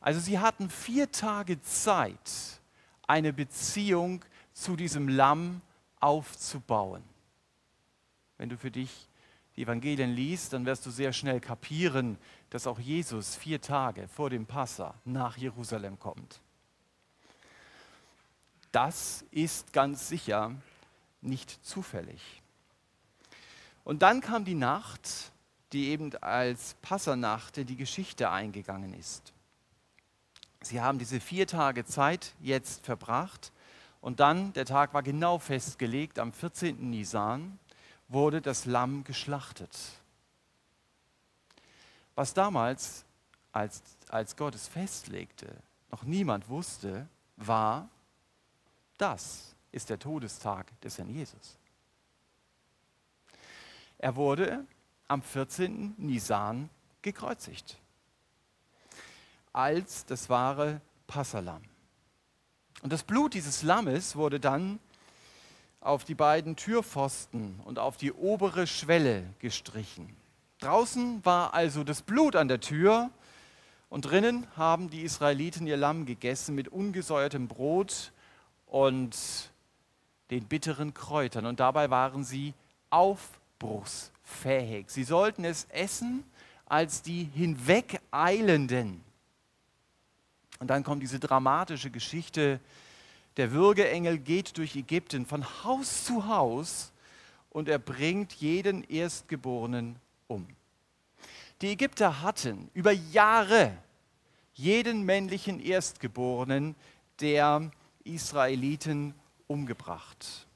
Also 0.01 0.21
sie 0.21 0.39
hatten 0.39 0.69
vier 0.69 1.11
Tage 1.11 1.61
Zeit, 1.63 2.61
eine 3.07 3.33
Beziehung 3.33 4.25
zu 4.53 4.77
diesem 4.77 5.09
Lamm 5.09 5.61
aufzubauen. 6.01 7.03
Wenn 8.37 8.49
du 8.49 8.59
für 8.59 8.71
dich 8.71 9.09
die 9.57 9.63
Evangelien 9.63 10.13
liest, 10.13 10.53
dann 10.53 10.67
wirst 10.67 10.85
du 10.85 10.91
sehr 10.91 11.13
schnell 11.13 11.41
kapieren, 11.41 12.19
dass 12.51 12.67
auch 12.67 12.79
Jesus 12.79 13.37
vier 13.37 13.61
Tage 13.61 14.09
vor 14.09 14.31
dem 14.31 14.47
Passa 14.47 14.95
nach 15.05 15.37
Jerusalem 15.37 15.99
kommt. 15.99 16.41
Das 18.73 19.25
ist 19.31 19.73
ganz 19.73 20.09
sicher 20.09 20.55
nicht 21.23 21.65
zufällig. 21.65 22.43
Und 23.87 24.03
dann 24.03 24.21
kam 24.21 24.45
die 24.45 24.57
Nacht, 24.57 25.31
die 25.73 25.91
eben 25.91 26.13
als 26.17 26.75
Passanacht 26.83 27.57
in 27.57 27.69
die 27.69 27.77
Geschichte 27.77 28.33
eingegangen 28.33 28.93
ist. 28.93 29.33
Sie 30.61 30.81
haben 30.81 30.99
diese 30.99 31.21
vier 31.21 31.47
Tage 31.47 31.85
Zeit 31.85 32.35
jetzt 32.41 32.85
verbracht 32.85 33.53
und 34.01 34.19
dann, 34.19 34.53
der 34.55 34.65
Tag 34.65 34.93
war 34.93 35.05
genau 35.05 35.39
festgelegt, 35.39 36.19
am 36.19 36.33
14. 36.33 36.91
Nisan 36.91 37.61
wurde 38.09 38.43
das 38.43 38.65
Lamm 38.65 39.05
geschlachtet. 39.05 39.71
Was 42.17 42.35
damals 42.35 43.05
als 43.53 43.85
als 44.09 44.35
Gott 44.35 44.57
es 44.57 44.67
festlegte, 44.67 45.47
noch 45.93 46.03
niemand 46.03 46.49
wusste, 46.49 47.07
war, 47.37 47.89
das 48.99 49.55
ist 49.71 49.91
der 49.91 50.01
Todestag 50.01 50.81
des 50.81 50.99
Herrn 50.99 51.11
Jesus. 51.11 51.57
Er 53.99 54.17
wurde 54.17 54.65
am 55.09 55.23
14. 55.23 55.95
Nisan 55.99 56.69
gekreuzigt 57.03 57.79
als 59.53 60.05
das 60.05 60.29
wahre 60.29 60.83
Passalam. 61.07 61.63
Und 62.83 62.93
das 62.93 63.03
Blut 63.03 63.33
dieses 63.33 63.63
Lammes 63.63 64.15
wurde 64.15 64.39
dann 64.39 64.79
auf 65.81 66.05
die 66.05 66.15
beiden 66.15 66.57
Türpfosten 66.57 67.59
und 67.65 67.79
auf 67.79 67.97
die 67.97 68.13
obere 68.13 68.67
Schwelle 68.67 69.25
gestrichen. 69.39 70.15
Draußen 70.61 71.25
war 71.25 71.55
also 71.55 71.85
das 71.85 72.03
Blut 72.03 72.37
an 72.37 72.49
der 72.49 72.61
Tür 72.61 73.11
und 73.89 74.03
drinnen 74.03 74.47
haben 74.57 74.91
die 74.91 75.03
Israeliten 75.03 75.67
ihr 75.67 75.77
Lamm 75.79 76.05
gegessen 76.05 76.55
mit 76.55 76.69
ungesäuertem 76.69 77.49
Brot 77.49 78.13
und 78.67 79.17
den 80.31 80.45
bitteren 80.45 80.93
Kräutern. 80.93 81.47
Und 81.47 81.61
dabei 81.61 81.89
waren 81.89 82.25
sie 82.25 82.53
aufbruchsfähig. 83.57 84.91
Sie 84.91 85.05
sollten 85.05 85.45
es 85.45 85.67
essen 85.71 86.25
als 86.67 87.03
die 87.03 87.25
Hinwegeilenden. 87.25 89.03
Und 90.59 90.69
dann 90.69 90.85
kommt 90.85 91.03
diese 91.03 91.21
dramatische 91.21 91.91
Geschichte, 91.91 92.61
der 93.37 93.53
Würgeengel 93.53 94.19
geht 94.19 94.57
durch 94.57 94.75
Ägypten 94.75 95.27
von 95.27 95.45
Haus 95.63 96.05
zu 96.05 96.27
Haus 96.27 96.93
und 97.51 97.69
er 97.69 97.79
bringt 97.79 98.33
jeden 98.33 98.83
Erstgeborenen 98.85 99.97
um. 100.27 100.47
Die 101.61 101.69
Ägypter 101.69 102.23
hatten 102.23 102.71
über 102.73 102.93
Jahre 102.93 103.77
jeden 104.55 105.03
männlichen 105.03 105.61
Erstgeborenen 105.61 106.75
der 107.21 107.71
Israeliten 108.05 109.15
umgebracht. 109.47 110.47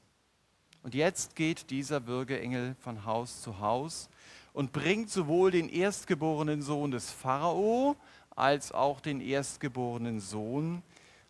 Und 0.83 0.95
jetzt 0.95 1.35
geht 1.35 1.69
dieser 1.69 2.07
Würgeengel 2.07 2.75
von 2.79 3.05
Haus 3.05 3.41
zu 3.41 3.59
Haus 3.59 4.09
und 4.53 4.71
bringt 4.71 5.09
sowohl 5.09 5.51
den 5.51 5.69
erstgeborenen 5.69 6.61
Sohn 6.61 6.91
des 6.91 7.11
Pharao 7.11 7.95
als 8.35 8.71
auch 8.71 8.99
den 8.99 9.21
erstgeborenen 9.21 10.19
Sohn 10.19 10.81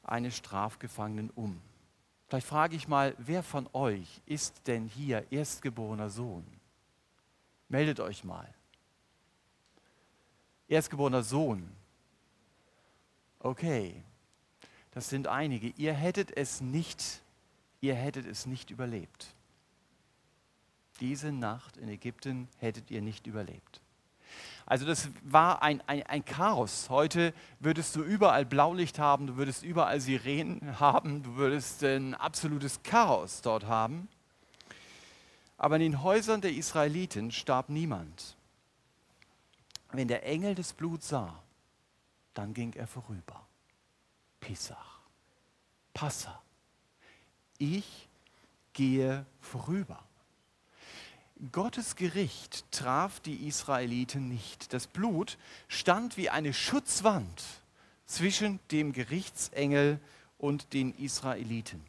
eines 0.03 0.37
Strafgefangenen 0.37 1.29
um. 1.31 1.59
Vielleicht 2.27 2.47
frage 2.47 2.75
ich 2.77 2.87
mal, 2.87 3.13
wer 3.17 3.43
von 3.43 3.67
euch 3.73 4.21
ist 4.25 4.67
denn 4.67 4.87
hier 4.87 5.29
erstgeborener 5.31 6.09
Sohn? 6.09 6.45
Meldet 7.67 7.99
euch 7.99 8.23
mal. 8.23 8.47
Erstgeborener 10.69 11.23
Sohn. 11.23 11.69
Okay, 13.39 14.01
das 14.91 15.09
sind 15.09 15.27
einige. 15.27 15.73
Ihr 15.77 15.93
hättet 15.93 16.35
es 16.37 16.61
nicht, 16.61 17.21
ihr 17.81 17.95
hättet 17.95 18.25
es 18.25 18.45
nicht 18.45 18.69
überlebt. 18.71 19.35
Diese 21.01 21.31
Nacht 21.31 21.77
in 21.77 21.89
Ägypten 21.89 22.47
hättet 22.59 22.91
ihr 22.91 23.01
nicht 23.01 23.27
überlebt. 23.27 23.81
Also 24.65 24.85
das 24.85 25.09
war 25.23 25.61
ein, 25.63 25.81
ein, 25.87 26.03
ein 26.03 26.23
Chaos. 26.23 26.89
Heute 26.89 27.33
würdest 27.59 27.95
du 27.95 28.03
überall 28.03 28.45
Blaulicht 28.45 28.99
haben, 28.99 29.27
du 29.27 29.35
würdest 29.35 29.63
überall 29.63 29.99
Sirenen 29.99 30.79
haben, 30.79 31.23
du 31.23 31.35
würdest 31.35 31.83
ein 31.83 32.13
absolutes 32.13 32.81
Chaos 32.83 33.41
dort 33.41 33.65
haben. 33.65 34.07
Aber 35.57 35.75
in 35.75 35.81
den 35.81 36.03
Häusern 36.03 36.41
der 36.41 36.53
Israeliten 36.53 37.31
starb 37.31 37.69
niemand. 37.69 38.37
Wenn 39.91 40.07
der 40.07 40.25
Engel 40.25 40.55
das 40.55 40.71
Blut 40.71 41.03
sah, 41.03 41.41
dann 42.33 42.53
ging 42.53 42.73
er 42.73 42.87
vorüber. 42.87 43.45
Pisach, 44.39 44.99
Passa. 45.93 46.41
Ich 47.57 48.07
gehe 48.73 49.25
vorüber. 49.41 50.01
Gottes 51.51 51.95
Gericht 51.95 52.65
traf 52.71 53.19
die 53.19 53.47
Israeliten 53.47 54.29
nicht. 54.29 54.73
Das 54.73 54.85
Blut 54.85 55.39
stand 55.67 56.15
wie 56.15 56.29
eine 56.29 56.53
Schutzwand 56.53 57.43
zwischen 58.05 58.59
dem 58.69 58.93
Gerichtsengel 58.93 59.99
und 60.37 60.73
den 60.73 60.93
Israeliten. 60.97 61.83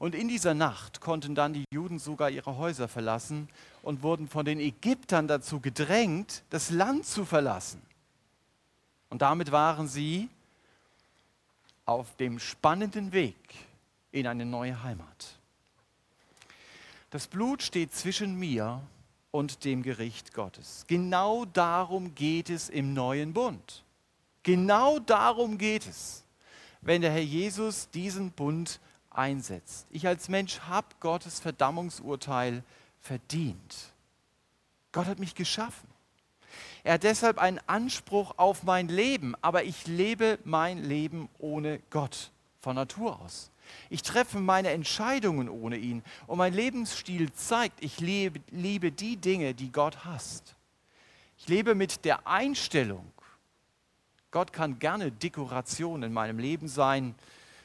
Und 0.00 0.16
in 0.16 0.26
dieser 0.26 0.54
Nacht 0.54 1.00
konnten 1.00 1.36
dann 1.36 1.52
die 1.52 1.64
Juden 1.72 2.00
sogar 2.00 2.30
ihre 2.30 2.56
Häuser 2.56 2.88
verlassen 2.88 3.48
und 3.82 4.02
wurden 4.02 4.26
von 4.26 4.44
den 4.44 4.58
Ägyptern 4.58 5.28
dazu 5.28 5.60
gedrängt, 5.60 6.42
das 6.50 6.70
Land 6.70 7.06
zu 7.06 7.24
verlassen. 7.24 7.80
Und 9.08 9.22
damit 9.22 9.52
waren 9.52 9.86
sie 9.86 10.28
auf 11.84 12.16
dem 12.16 12.40
spannenden 12.40 13.12
Weg 13.12 13.36
in 14.10 14.26
eine 14.26 14.44
neue 14.44 14.82
Heimat. 14.82 15.38
Das 17.14 17.28
Blut 17.28 17.62
steht 17.62 17.94
zwischen 17.94 18.34
mir 18.40 18.82
und 19.30 19.64
dem 19.64 19.84
Gericht 19.84 20.34
Gottes. 20.34 20.84
Genau 20.88 21.44
darum 21.44 22.16
geht 22.16 22.50
es 22.50 22.68
im 22.68 22.92
neuen 22.92 23.32
Bund. 23.32 23.84
Genau 24.42 24.98
darum 24.98 25.56
geht 25.56 25.86
es, 25.86 26.24
wenn 26.80 27.02
der 27.02 27.12
Herr 27.12 27.22
Jesus 27.22 27.88
diesen 27.90 28.32
Bund 28.32 28.80
einsetzt. 29.10 29.86
Ich 29.92 30.08
als 30.08 30.28
Mensch 30.28 30.58
habe 30.62 30.88
Gottes 30.98 31.38
Verdammungsurteil 31.38 32.64
verdient. 33.00 33.92
Gott 34.90 35.06
hat 35.06 35.20
mich 35.20 35.36
geschaffen. 35.36 35.88
Er 36.82 36.94
hat 36.94 37.04
deshalb 37.04 37.38
einen 37.38 37.60
Anspruch 37.68 38.34
auf 38.38 38.64
mein 38.64 38.88
Leben, 38.88 39.36
aber 39.40 39.62
ich 39.62 39.86
lebe 39.86 40.40
mein 40.42 40.82
Leben 40.82 41.28
ohne 41.38 41.78
Gott 41.90 42.32
von 42.58 42.74
Natur 42.74 43.20
aus. 43.20 43.52
Ich 43.90 44.02
treffe 44.02 44.40
meine 44.40 44.70
Entscheidungen 44.70 45.48
ohne 45.48 45.76
ihn 45.76 46.02
und 46.26 46.38
mein 46.38 46.54
Lebensstil 46.54 47.32
zeigt, 47.32 47.82
ich 47.82 48.00
lebe, 48.00 48.40
liebe 48.50 48.92
die 48.92 49.16
Dinge, 49.16 49.54
die 49.54 49.72
Gott 49.72 50.04
hasst. 50.04 50.56
Ich 51.38 51.48
lebe 51.48 51.74
mit 51.74 52.04
der 52.04 52.26
Einstellung, 52.26 53.12
Gott 54.30 54.52
kann 54.52 54.78
gerne 54.78 55.12
Dekoration 55.12 56.02
in 56.02 56.12
meinem 56.12 56.38
Leben 56.38 56.66
sein, 56.66 57.14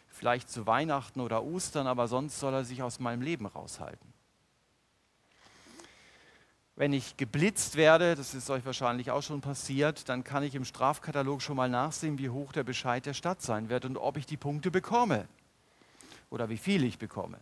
vielleicht 0.08 0.50
zu 0.50 0.67
Weihnachten 0.67 1.19
oder 1.19 1.43
Ostern, 1.43 1.88
aber 1.88 2.08
sonst 2.08 2.39
soll 2.39 2.54
er 2.54 2.63
sich 2.63 2.84
aus 2.84 3.00
meinem 3.00 3.22
Leben 3.22 3.45
raushalten. 3.45 4.13
Wenn 6.76 6.93
ich 6.93 7.17
geblitzt 7.17 7.76
werde, 7.76 8.15
das 8.15 8.34
ist 8.34 8.50
euch 8.50 8.65
wahrscheinlich 8.65 9.12
auch 9.12 9.24
schon 9.24 9.41
passiert, 9.41 10.08
dann 10.08 10.24
kann 10.24 10.43
ich 10.43 10.56
im 10.56 10.63
Strafkatalog 10.63 11.41
schon 11.41 11.58
mal 11.58 11.69
nachsehen, 11.69 12.17
wie 12.19 12.30
hoch 12.30 12.54
der 12.54 12.63
Bescheid 12.63 13.06
der 13.06 13.13
Stadt 13.13 13.41
sein 13.41 13.69
wird 13.69 13.84
und 13.84 13.98
ob 13.98 14.15
ich 14.15 14.26
die 14.26 14.38
Punkte 14.38 14.72
bekomme 14.72 15.28
oder 16.30 16.50
wie 16.50 16.58
viel 16.58 16.84
ich 16.84 16.98
bekomme. 16.98 17.39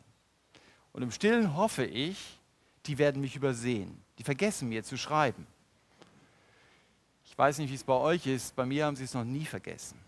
Und 0.94 1.04
im 1.04 1.12
Stillen 1.12 1.56
hoffe 1.56 1.86
ich, 1.86 2.40
die 2.86 2.98
werden 2.98 3.22
mich 3.22 3.36
übersehen. 3.36 4.02
Die 4.18 4.24
vergessen 4.24 4.70
mir 4.70 4.84
zu 4.84 4.98
schreiben. 4.98 5.46
Ich 7.26 7.38
weiß 7.38 7.60
nicht, 7.60 7.70
wie 7.70 7.76
es 7.76 7.84
bei 7.84 7.94
euch 7.94 8.26
ist. 8.26 8.56
Bei 8.56 8.66
mir 8.66 8.86
haben 8.86 8.96
sie 8.96 9.04
es 9.04 9.14
noch 9.14 9.24
nie 9.24 9.46
vergessen. 9.46 10.00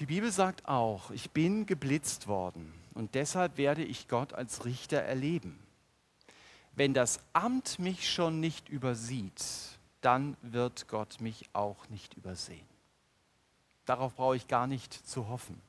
Die 0.00 0.06
Bibel 0.06 0.32
sagt 0.32 0.66
auch, 0.66 1.10
ich 1.10 1.30
bin 1.30 1.66
geblitzt 1.66 2.26
worden 2.26 2.72
und 2.94 3.14
deshalb 3.14 3.58
werde 3.58 3.84
ich 3.84 4.08
Gott 4.08 4.32
als 4.32 4.64
Richter 4.64 4.96
erleben. 4.96 5.58
Wenn 6.74 6.94
das 6.94 7.20
Amt 7.34 7.78
mich 7.78 8.10
schon 8.10 8.40
nicht 8.40 8.70
übersieht, 8.70 9.44
dann 10.00 10.38
wird 10.40 10.88
Gott 10.88 11.20
mich 11.20 11.44
auch 11.52 11.86
nicht 11.90 12.14
übersehen. 12.14 12.69
Darauf 13.90 14.14
brauche 14.14 14.36
ich 14.36 14.46
gar 14.46 14.68
nicht 14.68 14.92
zu 14.94 15.28
hoffen. 15.28 15.60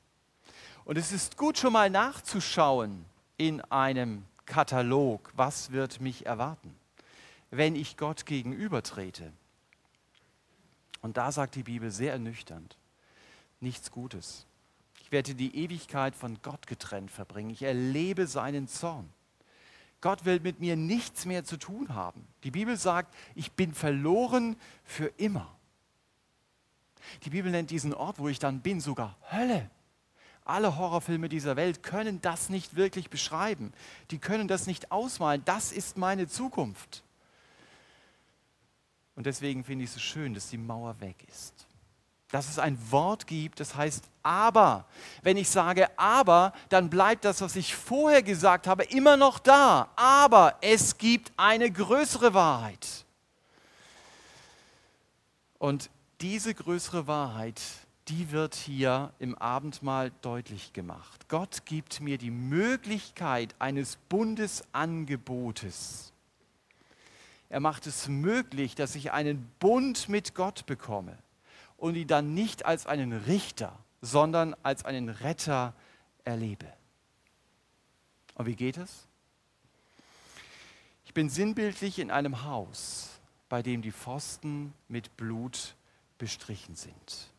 Und 0.85 0.95
es 0.95 1.11
ist 1.11 1.37
gut 1.37 1.57
schon 1.57 1.73
mal 1.73 1.89
nachzuschauen 1.89 3.03
in 3.37 3.61
einem 3.61 4.25
Katalog, 4.45 5.33
was 5.35 5.71
wird 5.71 6.01
mich 6.01 6.27
erwarten, 6.27 6.75
wenn 7.49 7.75
ich 7.75 7.97
Gott 7.97 8.27
gegenübertrete. 8.27 9.33
Und 11.01 11.17
da 11.17 11.31
sagt 11.31 11.55
die 11.55 11.63
Bibel 11.63 11.89
sehr 11.89 12.11
ernüchternd, 12.11 12.77
nichts 13.59 13.89
Gutes. 13.89 14.45
Ich 15.01 15.11
werde 15.11 15.33
die 15.33 15.55
Ewigkeit 15.55 16.15
von 16.15 16.37
Gott 16.43 16.67
getrennt 16.67 17.09
verbringen. 17.09 17.49
Ich 17.49 17.63
erlebe 17.63 18.27
seinen 18.27 18.67
Zorn. 18.67 19.09
Gott 19.99 20.25
will 20.25 20.41
mit 20.41 20.59
mir 20.59 20.75
nichts 20.75 21.25
mehr 21.25 21.43
zu 21.43 21.57
tun 21.57 21.95
haben. 21.95 22.27
Die 22.43 22.51
Bibel 22.51 22.77
sagt, 22.77 23.15
ich 23.33 23.51
bin 23.53 23.73
verloren 23.73 24.57
für 24.83 25.07
immer. 25.17 25.55
Die 27.23 27.29
Bibel 27.29 27.51
nennt 27.51 27.71
diesen 27.71 27.93
Ort, 27.93 28.19
wo 28.19 28.27
ich 28.27 28.39
dann 28.39 28.61
bin, 28.61 28.79
sogar 28.79 29.17
Hölle. 29.31 29.69
Alle 30.43 30.77
Horrorfilme 30.77 31.29
dieser 31.29 31.55
Welt 31.55 31.83
können 31.83 32.21
das 32.21 32.49
nicht 32.49 32.75
wirklich 32.75 33.09
beschreiben. 33.09 33.73
Die 34.09 34.17
können 34.17 34.47
das 34.47 34.67
nicht 34.67 34.91
ausmalen. 34.91 35.43
Das 35.45 35.71
ist 35.71 35.97
meine 35.97 36.27
Zukunft. 36.27 37.03
Und 39.15 39.25
deswegen 39.25 39.63
finde 39.63 39.83
ich 39.83 39.91
es 39.91 39.95
so 39.95 39.99
schön, 39.99 40.33
dass 40.33 40.49
die 40.49 40.57
Mauer 40.57 40.99
weg 40.99 41.15
ist. 41.29 41.53
Dass 42.29 42.49
es 42.49 42.59
ein 42.59 42.77
Wort 42.91 43.27
gibt, 43.27 43.59
das 43.59 43.75
heißt 43.75 44.05
aber. 44.23 44.85
Wenn 45.21 45.37
ich 45.37 45.49
sage 45.49 45.87
aber, 45.99 46.53
dann 46.69 46.89
bleibt 46.89 47.25
das, 47.25 47.41
was 47.41 47.55
ich 47.55 47.75
vorher 47.75 48.23
gesagt 48.23 48.67
habe, 48.67 48.83
immer 48.85 49.17
noch 49.17 49.37
da. 49.37 49.89
Aber 49.95 50.57
es 50.61 50.97
gibt 50.97 51.31
eine 51.37 51.69
größere 51.69 52.33
Wahrheit. 52.33 53.05
Und 55.59 55.91
diese 56.21 56.53
größere 56.53 57.07
Wahrheit, 57.07 57.61
die 58.07 58.31
wird 58.31 58.55
hier 58.55 59.13
im 59.19 59.37
Abendmahl 59.37 60.11
deutlich 60.21 60.73
gemacht. 60.73 61.27
Gott 61.29 61.65
gibt 61.65 62.01
mir 62.01 62.17
die 62.17 62.31
Möglichkeit 62.31 63.55
eines 63.59 63.97
Bundesangebotes. 64.09 66.11
Er 67.49 67.59
macht 67.59 67.85
es 67.87 68.07
möglich, 68.07 68.75
dass 68.75 68.95
ich 68.95 69.11
einen 69.11 69.51
Bund 69.59 70.09
mit 70.09 70.35
Gott 70.35 70.65
bekomme 70.65 71.17
und 71.77 71.95
ihn 71.95 72.07
dann 72.07 72.33
nicht 72.33 72.65
als 72.65 72.85
einen 72.85 73.13
Richter, 73.13 73.77
sondern 74.01 74.55
als 74.63 74.85
einen 74.85 75.09
Retter 75.09 75.73
erlebe. 76.23 76.71
Und 78.35 78.45
wie 78.45 78.55
geht 78.55 78.77
es? 78.77 79.07
Ich 81.05 81.13
bin 81.13 81.29
sinnbildlich 81.29 81.99
in 81.99 82.09
einem 82.09 82.43
Haus, 82.43 83.19
bei 83.49 83.61
dem 83.61 83.81
die 83.81 83.91
Pfosten 83.91 84.73
mit 84.87 85.17
Blut 85.17 85.75
bestrichen 86.21 86.75
sind. 86.75 87.31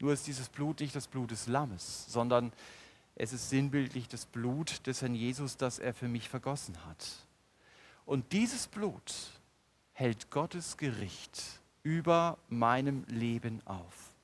Nur 0.00 0.14
ist 0.14 0.26
dieses 0.26 0.48
Blut 0.48 0.80
nicht 0.80 0.96
das 0.96 1.08
Blut 1.08 1.30
des 1.30 1.46
Lammes, 1.46 2.06
sondern 2.08 2.54
es 3.16 3.34
ist 3.34 3.50
sinnbildlich 3.50 4.08
das 4.08 4.24
Blut 4.24 4.86
des 4.86 5.02
Herrn 5.02 5.14
Jesus, 5.14 5.58
das 5.58 5.78
er 5.78 5.92
für 5.92 6.08
mich 6.08 6.30
vergossen 6.30 6.86
hat. 6.86 7.06
Und 8.06 8.32
dieses 8.32 8.66
Blut 8.66 9.12
hält 9.92 10.30
Gottes 10.30 10.78
Gericht 10.78 11.42
über 11.82 12.38
meinem 12.48 13.04
Leben 13.08 13.60
auf. 13.66 14.14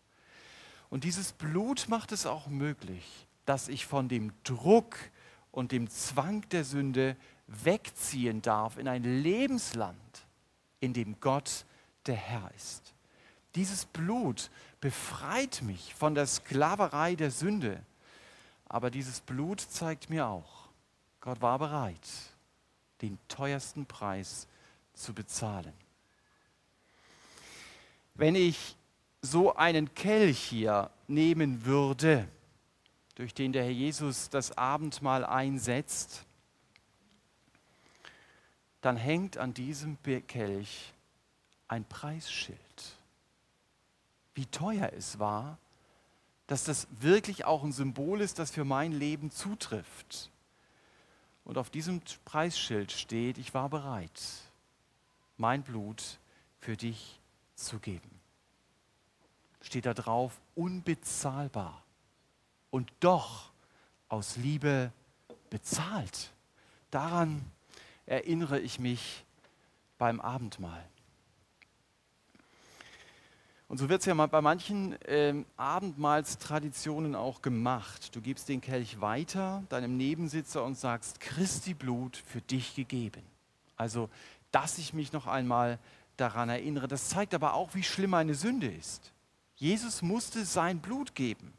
Und 0.88 1.04
dieses 1.04 1.32
Blut 1.32 1.86
macht 1.90 2.10
es 2.10 2.24
auch 2.24 2.46
möglich, 2.46 3.26
dass 3.44 3.68
ich 3.68 3.84
von 3.84 4.08
dem 4.08 4.32
Druck 4.44 4.96
und 5.50 5.72
dem 5.72 5.90
Zwang 5.90 6.48
der 6.48 6.64
Sünde 6.64 7.18
wegziehen 7.48 8.40
darf 8.40 8.78
in 8.78 8.88
ein 8.88 9.04
Lebensland, 9.04 10.26
in 10.80 10.94
dem 10.94 11.20
Gott 11.20 11.66
der 12.06 12.16
Herr 12.16 12.50
ist. 12.56 12.95
Dieses 13.56 13.86
Blut 13.86 14.50
befreit 14.80 15.62
mich 15.62 15.94
von 15.94 16.14
der 16.14 16.26
Sklaverei 16.26 17.16
der 17.16 17.30
Sünde. 17.30 17.82
Aber 18.68 18.90
dieses 18.90 19.20
Blut 19.20 19.60
zeigt 19.60 20.10
mir 20.10 20.26
auch, 20.26 20.68
Gott 21.20 21.40
war 21.40 21.58
bereit, 21.58 22.06
den 23.00 23.18
teuersten 23.28 23.86
Preis 23.86 24.46
zu 24.92 25.14
bezahlen. 25.14 25.72
Wenn 28.14 28.34
ich 28.34 28.76
so 29.22 29.56
einen 29.56 29.94
Kelch 29.94 30.38
hier 30.38 30.90
nehmen 31.06 31.64
würde, 31.64 32.28
durch 33.14 33.32
den 33.32 33.52
der 33.52 33.64
Herr 33.64 33.70
Jesus 33.70 34.28
das 34.28 34.56
Abendmahl 34.58 35.24
einsetzt, 35.24 36.26
dann 38.82 38.98
hängt 38.98 39.38
an 39.38 39.54
diesem 39.54 39.96
Kelch 40.28 40.92
ein 41.68 41.84
Preisschild. 41.84 42.95
Wie 44.36 44.46
teuer 44.46 44.92
es 44.92 45.18
war, 45.18 45.58
dass 46.46 46.62
das 46.62 46.86
wirklich 46.90 47.46
auch 47.46 47.64
ein 47.64 47.72
Symbol 47.72 48.20
ist, 48.20 48.38
das 48.38 48.50
für 48.50 48.66
mein 48.66 48.92
Leben 48.92 49.30
zutrifft. 49.30 50.30
Und 51.44 51.56
auf 51.56 51.70
diesem 51.70 52.02
Preisschild 52.26 52.92
steht, 52.92 53.38
ich 53.38 53.54
war 53.54 53.70
bereit, 53.70 54.20
mein 55.38 55.62
Blut 55.62 56.18
für 56.60 56.76
dich 56.76 57.18
zu 57.54 57.78
geben. 57.78 58.10
Steht 59.62 59.86
da 59.86 59.94
drauf, 59.94 60.38
unbezahlbar 60.54 61.82
und 62.70 62.92
doch 63.00 63.50
aus 64.10 64.36
Liebe 64.36 64.92
bezahlt. 65.48 66.30
Daran 66.90 67.42
erinnere 68.04 68.60
ich 68.60 68.78
mich 68.78 69.24
beim 69.96 70.20
Abendmahl. 70.20 70.86
Und 73.68 73.78
so 73.78 73.88
wird 73.88 74.00
es 74.00 74.06
ja 74.06 74.14
bei 74.14 74.40
manchen 74.40 74.96
ähm, 75.06 75.44
Abendmahlstraditionen 75.56 77.16
auch 77.16 77.42
gemacht. 77.42 78.14
Du 78.14 78.20
gibst 78.20 78.48
den 78.48 78.60
Kelch 78.60 79.00
weiter 79.00 79.64
deinem 79.68 79.96
Nebensitzer 79.96 80.62
und 80.62 80.78
sagst, 80.78 81.18
Christi 81.18 81.74
Blut 81.74 82.16
für 82.16 82.40
dich 82.40 82.76
gegeben. 82.76 83.22
Also, 83.76 84.08
dass 84.52 84.78
ich 84.78 84.94
mich 84.94 85.12
noch 85.12 85.26
einmal 85.26 85.80
daran 86.16 86.48
erinnere. 86.48 86.86
Das 86.86 87.08
zeigt 87.08 87.34
aber 87.34 87.54
auch, 87.54 87.74
wie 87.74 87.82
schlimm 87.82 88.14
eine 88.14 88.34
Sünde 88.34 88.68
ist. 88.68 89.12
Jesus 89.56 90.00
musste 90.00 90.44
sein 90.44 90.78
Blut 90.78 91.14
geben. 91.14 91.52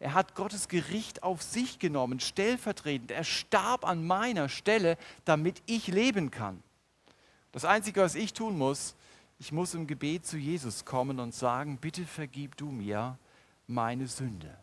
Er 0.00 0.14
hat 0.14 0.34
Gottes 0.34 0.66
Gericht 0.66 1.22
auf 1.22 1.42
sich 1.42 1.78
genommen, 1.78 2.18
stellvertretend. 2.18 3.12
Er 3.12 3.22
starb 3.22 3.86
an 3.86 4.04
meiner 4.04 4.48
Stelle, 4.48 4.98
damit 5.24 5.62
ich 5.66 5.86
leben 5.86 6.32
kann. 6.32 6.60
Das 7.52 7.64
Einzige, 7.64 8.00
was 8.00 8.16
ich 8.16 8.32
tun 8.32 8.58
muss, 8.58 8.96
ich 9.42 9.50
muss 9.50 9.74
im 9.74 9.88
Gebet 9.88 10.24
zu 10.24 10.38
Jesus 10.38 10.84
kommen 10.84 11.18
und 11.18 11.34
sagen, 11.34 11.76
bitte 11.76 12.06
vergib 12.06 12.56
du 12.56 12.70
mir 12.70 13.18
meine 13.66 14.06
Sünde. 14.06 14.56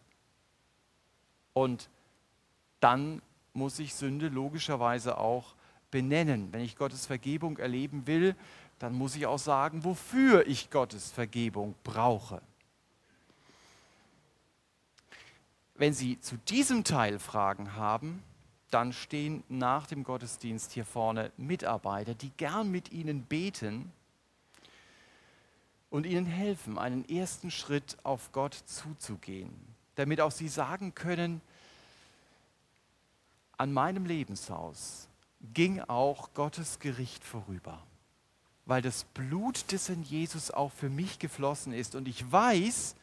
Und 1.52 1.90
dann 2.80 3.22
muss 3.52 3.78
ich 3.80 3.94
Sünde 3.94 4.30
logischerweise 4.30 5.18
auch 5.18 5.54
benennen. 5.92 6.54
Wenn 6.54 6.62
ich 6.62 6.78
Gottes 6.78 7.06
Vergebung 7.06 7.58
erleben 7.58 8.08
will, 8.08 8.38
dann 8.80 8.94
muss 8.94 9.18
ich 9.18 9.26
auch 9.26 9.38
sagen, 9.38 9.84
wofür 9.84 10.48
ich 10.48 10.70
Gottes 10.70 11.12
Vergebung 11.12 11.76
brauche. 11.84 12.42
Wenn 15.76 15.92
Sie 15.92 16.22
zu 16.22 16.38
diesem 16.48 16.86
Teil 16.86 17.20
Fragen 17.20 17.76
haben, 17.76 18.24
dann 18.72 18.94
stehen 18.94 19.44
nach 19.50 19.88
dem 19.88 20.06
Gottesdienst 20.06 20.72
hier 20.72 20.86
vorne 20.86 21.34
Mitarbeiter, 21.36 22.14
die 22.14 22.30
gern 22.30 22.72
mit 22.72 22.94
Ihnen 22.94 23.24
beten 23.24 23.92
und 25.90 26.06
Ihnen 26.06 26.26
helfen, 26.26 26.78
einen 26.78 27.08
ersten 27.08 27.52
Schritt 27.52 27.98
auf 28.04 28.32
Gott 28.32 28.54
zuzugehen, 28.54 29.52
damit 29.96 30.22
auch 30.22 30.32
Sie 30.32 30.48
sagen 30.48 30.94
können, 30.96 31.42
an 33.58 33.74
meinem 33.74 34.06
Lebenshaus 34.06 35.08
ging 35.54 35.82
auch 35.82 36.34
Gottes 36.34 36.80
Gericht 36.80 37.24
vorüber, 37.24 37.82
weil 38.66 38.82
das 38.82 39.04
Blut 39.04 39.72
des 39.72 39.90
in 39.90 40.04
Jesus 40.04 40.52
auch 40.52 40.72
für 40.72 40.90
mich 40.90 41.20
geflossen 41.20 41.74
ist 41.74 41.96
und 41.96 42.08
ich 42.08 42.32
weiß, 42.32 42.96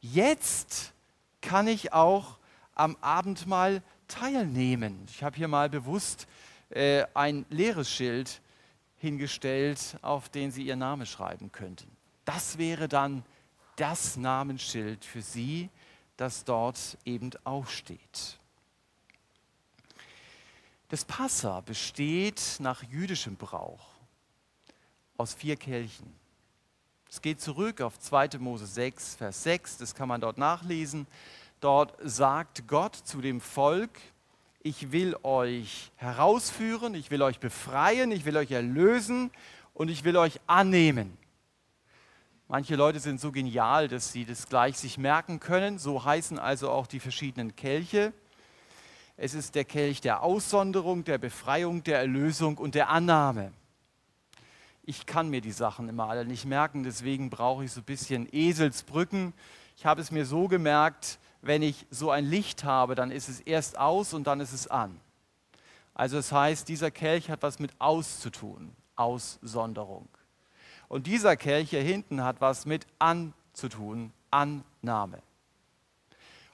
jetzt 0.00 0.92
kann 1.40 1.68
ich 1.68 1.92
auch 1.92 2.38
am 2.74 2.96
Abendmahl 3.00 3.82
teilnehmen. 4.08 5.06
Ich 5.08 5.22
habe 5.22 5.36
hier 5.36 5.48
mal 5.48 5.68
bewusst 5.68 6.26
äh, 6.70 7.04
ein 7.14 7.44
leeres 7.50 7.90
Schild 7.90 8.40
hingestellt, 8.96 9.96
auf 10.02 10.28
den 10.28 10.50
Sie 10.50 10.64
Ihr 10.64 10.76
Name 10.76 11.06
schreiben 11.06 11.52
könnten. 11.52 11.99
Das 12.32 12.58
wäre 12.58 12.86
dann 12.86 13.24
das 13.74 14.16
Namensschild 14.16 15.04
für 15.04 15.20
Sie, 15.20 15.68
das 16.16 16.44
dort 16.44 16.96
eben 17.04 17.32
aufsteht. 17.42 18.38
Das 20.90 21.04
Passa 21.04 21.60
besteht 21.60 22.40
nach 22.60 22.84
jüdischem 22.84 23.34
Brauch 23.34 23.84
aus 25.16 25.34
vier 25.34 25.56
Kelchen. 25.56 26.14
Es 27.10 27.20
geht 27.20 27.40
zurück 27.40 27.80
auf 27.80 27.98
2. 27.98 28.38
Mose 28.38 28.66
6, 28.66 29.16
Vers 29.16 29.42
6, 29.42 29.78
das 29.78 29.96
kann 29.96 30.06
man 30.06 30.20
dort 30.20 30.38
nachlesen. 30.38 31.08
Dort 31.58 31.96
sagt 32.04 32.68
Gott 32.68 32.94
zu 32.94 33.20
dem 33.20 33.40
Volk, 33.40 33.98
ich 34.62 34.92
will 34.92 35.16
euch 35.24 35.90
herausführen, 35.96 36.94
ich 36.94 37.10
will 37.10 37.22
euch 37.22 37.40
befreien, 37.40 38.12
ich 38.12 38.24
will 38.24 38.36
euch 38.36 38.52
erlösen 38.52 39.32
und 39.74 39.88
ich 39.88 40.04
will 40.04 40.16
euch 40.16 40.38
annehmen. 40.46 41.18
Manche 42.50 42.76
Leute 42.76 43.00
sind 43.00 43.20
so 43.20 43.32
genial, 43.32 43.88
dass 43.88 44.12
sie 44.12 44.26
das 44.26 44.48
gleich 44.48 44.76
sich 44.76 44.98
merken 44.98 45.40
können. 45.40 45.78
So 45.78 46.04
heißen 46.04 46.38
also 46.38 46.70
auch 46.70 46.86
die 46.86 47.00
verschiedenen 47.00 47.56
Kelche. 47.56 48.12
Es 49.16 49.32
ist 49.32 49.54
der 49.54 49.64
Kelch 49.64 50.02
der 50.02 50.22
Aussonderung, 50.22 51.04
der 51.04 51.16
Befreiung, 51.16 51.82
der 51.84 51.98
Erlösung 51.98 52.58
und 52.58 52.74
der 52.74 52.90
Annahme 52.90 53.52
ich 54.90 55.06
kann 55.06 55.28
mir 55.28 55.40
die 55.40 55.52
Sachen 55.52 55.88
immer 55.88 56.08
alle 56.08 56.24
nicht 56.24 56.46
merken, 56.46 56.82
deswegen 56.82 57.30
brauche 57.30 57.64
ich 57.64 57.70
so 57.70 57.80
ein 57.80 57.84
bisschen 57.84 58.28
Eselsbrücken. 58.32 59.32
Ich 59.76 59.86
habe 59.86 60.00
es 60.00 60.10
mir 60.10 60.26
so 60.26 60.48
gemerkt, 60.48 61.20
wenn 61.42 61.62
ich 61.62 61.86
so 61.90 62.10
ein 62.10 62.24
Licht 62.24 62.64
habe, 62.64 62.96
dann 62.96 63.12
ist 63.12 63.28
es 63.28 63.38
erst 63.38 63.78
aus 63.78 64.14
und 64.14 64.26
dann 64.26 64.40
ist 64.40 64.52
es 64.52 64.66
an. 64.66 65.00
Also 65.94 66.16
das 66.16 66.32
heißt, 66.32 66.68
dieser 66.68 66.90
Kelch 66.90 67.30
hat 67.30 67.44
was 67.44 67.60
mit 67.60 67.70
aus 67.78 68.18
zu 68.18 68.30
tun, 68.30 68.74
Aussonderung. 68.96 70.08
Und 70.90 71.06
dieser 71.06 71.36
Kelch 71.36 71.70
hier 71.70 71.84
hinten 71.84 72.24
hat 72.24 72.40
was 72.40 72.66
mit 72.66 72.84
an 72.98 73.32
zu 73.52 73.68
tun, 73.68 74.12
Annahme. 74.32 75.22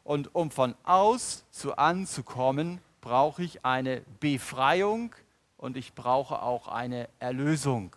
Und 0.05 0.35
um 0.35 0.51
von 0.51 0.75
aus 0.85 1.47
zu 1.51 1.79
an 1.79 2.07
zu 2.07 2.23
kommen, 2.23 2.83
brauche 3.01 3.43
ich 3.43 3.65
eine 3.65 4.03
Befreiung 4.21 5.15
und 5.57 5.79
ich 5.79 5.95
brauche 5.95 6.43
auch 6.43 6.69
eine 6.69 7.09
Erlösung. 7.19 7.97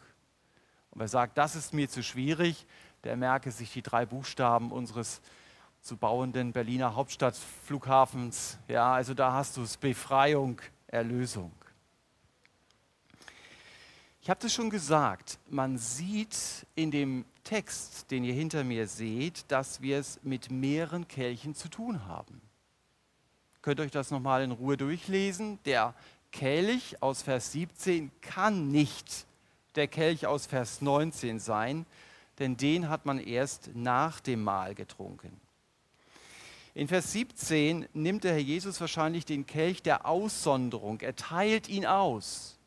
Und 0.92 1.02
wer 1.02 1.10
sagt, 1.10 1.38
das 1.38 1.58
ist 1.58 1.74
mir 1.74 1.90
zu 1.90 2.02
schwierig, 2.04 2.66
der 3.04 3.18
merke 3.18 3.52
sich 3.52 3.74
die 3.74 3.82
drei 3.82 4.06
Buchstaben 4.06 4.72
unseres 4.72 5.20
zu 5.82 5.98
bauenden 5.98 6.54
Berliner 6.54 6.96
Hauptstadtflughafens. 6.96 8.58
Ja, 8.70 8.94
also 8.94 9.14
da 9.14 9.34
hast 9.34 9.58
du 9.58 9.64
es 9.64 9.76
Befreiung, 9.76 10.62
Erlösung. 10.88 11.52
Ich 14.30 14.32
habe 14.32 14.44
das 14.44 14.54
schon 14.54 14.70
gesagt, 14.70 15.40
man 15.50 15.80
sieht 15.80 16.38
in 16.76 16.92
dem 16.92 17.26
Text, 17.44 18.12
den 18.12 18.24
ihr 18.24 18.36
hinter 18.36 18.64
mir 18.64 18.86
seht, 18.86 19.44
dass 19.48 19.82
wir 19.82 19.98
es 19.98 20.20
mit 20.22 20.52
mehreren 20.52 21.08
Kelchen 21.08 21.56
zu 21.56 21.68
tun 21.68 22.06
haben. 22.06 22.40
Könnt 23.64 23.80
ihr 23.80 23.86
euch 23.86 23.92
das 23.92 24.12
nochmal 24.12 24.44
in 24.44 24.52
Ruhe 24.52 24.78
durchlesen? 24.78 25.58
Der 25.66 25.96
Kelch 26.32 27.02
aus 27.02 27.24
Vers 27.24 27.54
17 27.54 28.12
kann 28.22 28.70
nicht 28.70 29.26
der 29.74 29.88
Kelch 29.88 30.28
aus 30.28 30.46
Vers 30.46 30.80
19 30.82 31.40
sein, 31.40 31.88
denn 32.38 32.56
den 32.56 32.88
hat 32.88 33.08
man 33.08 33.18
erst 33.18 33.72
nach 33.74 34.20
dem 34.20 34.44
Mahl 34.44 34.76
getrunken. 34.76 35.42
In 36.76 36.88
Vers 36.88 37.14
17 37.14 37.88
nimmt 37.96 38.26
der 38.26 38.34
Herr 38.34 38.40
Jesus 38.42 38.80
wahrscheinlich 38.80 39.26
den 39.26 39.48
Kelch 39.48 39.82
der 39.82 40.06
Aussonderung, 40.06 41.00
er 41.00 41.16
teilt 41.16 41.68
ihn 41.68 41.88
aus. 41.88 42.59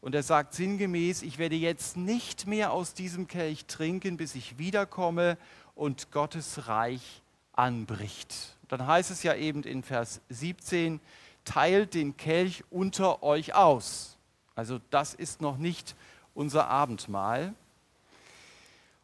Und 0.00 0.14
er 0.14 0.22
sagt 0.22 0.54
sinngemäß, 0.54 1.22
ich 1.22 1.38
werde 1.38 1.56
jetzt 1.56 1.96
nicht 1.96 2.46
mehr 2.46 2.72
aus 2.72 2.94
diesem 2.94 3.26
Kelch 3.26 3.66
trinken, 3.66 4.16
bis 4.16 4.34
ich 4.34 4.58
wiederkomme 4.58 5.36
und 5.74 6.12
Gottes 6.12 6.68
Reich 6.68 7.22
anbricht. 7.52 8.56
Dann 8.68 8.86
heißt 8.86 9.10
es 9.10 9.22
ja 9.22 9.34
eben 9.34 9.62
in 9.64 9.82
Vers 9.82 10.20
17, 10.28 11.00
teilt 11.44 11.94
den 11.94 12.16
Kelch 12.16 12.62
unter 12.70 13.22
euch 13.22 13.54
aus. 13.54 14.16
Also 14.54 14.80
das 14.90 15.14
ist 15.14 15.40
noch 15.40 15.56
nicht 15.56 15.96
unser 16.34 16.68
Abendmahl. 16.68 17.54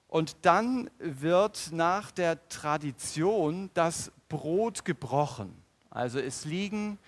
Und 0.08 0.36
dann 0.42 0.90
wird 0.98 1.70
nach 1.72 2.12
der 2.12 2.48
Tradition 2.48 3.70
das 3.74 4.12
Brot 4.28 4.84
gebrochen. 4.84 5.52
Also 5.90 6.20
es 6.20 6.44
liegen 6.44 6.98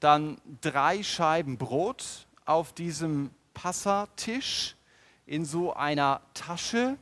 dann 0.00 0.40
drei 0.60 1.02
Scheiben 1.02 1.58
Brot 1.58 2.26
auf 2.44 2.72
diesem 2.72 3.30
Passatisch 3.56 4.76
in 5.24 5.46
so 5.46 5.72
einer 5.72 6.20
Tasche. 6.34 6.98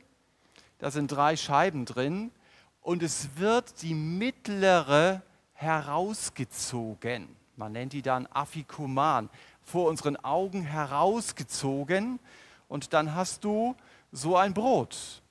Da 0.77 0.89
sind 0.89 1.11
drei 1.11 1.35
Scheiben 1.35 1.83
drin 1.83 2.31
und 2.79 3.03
es 3.03 3.27
wird 3.35 3.81
die 3.81 3.93
mittlere 3.93 5.21
herausgezogen. 5.51 7.27
Man 7.57 7.73
nennt 7.73 7.91
die 7.91 8.01
dann 8.01 8.25
Afikuman, 8.31 9.29
vor 9.63 9.89
unseren 9.89 10.15
Augen 10.15 10.61
herausgezogen 10.61 12.19
und 12.69 12.93
dann 12.93 13.13
hast 13.13 13.43
du 13.43 13.75
so 14.13 14.37
ein 14.37 14.53
Brot. 14.53 15.21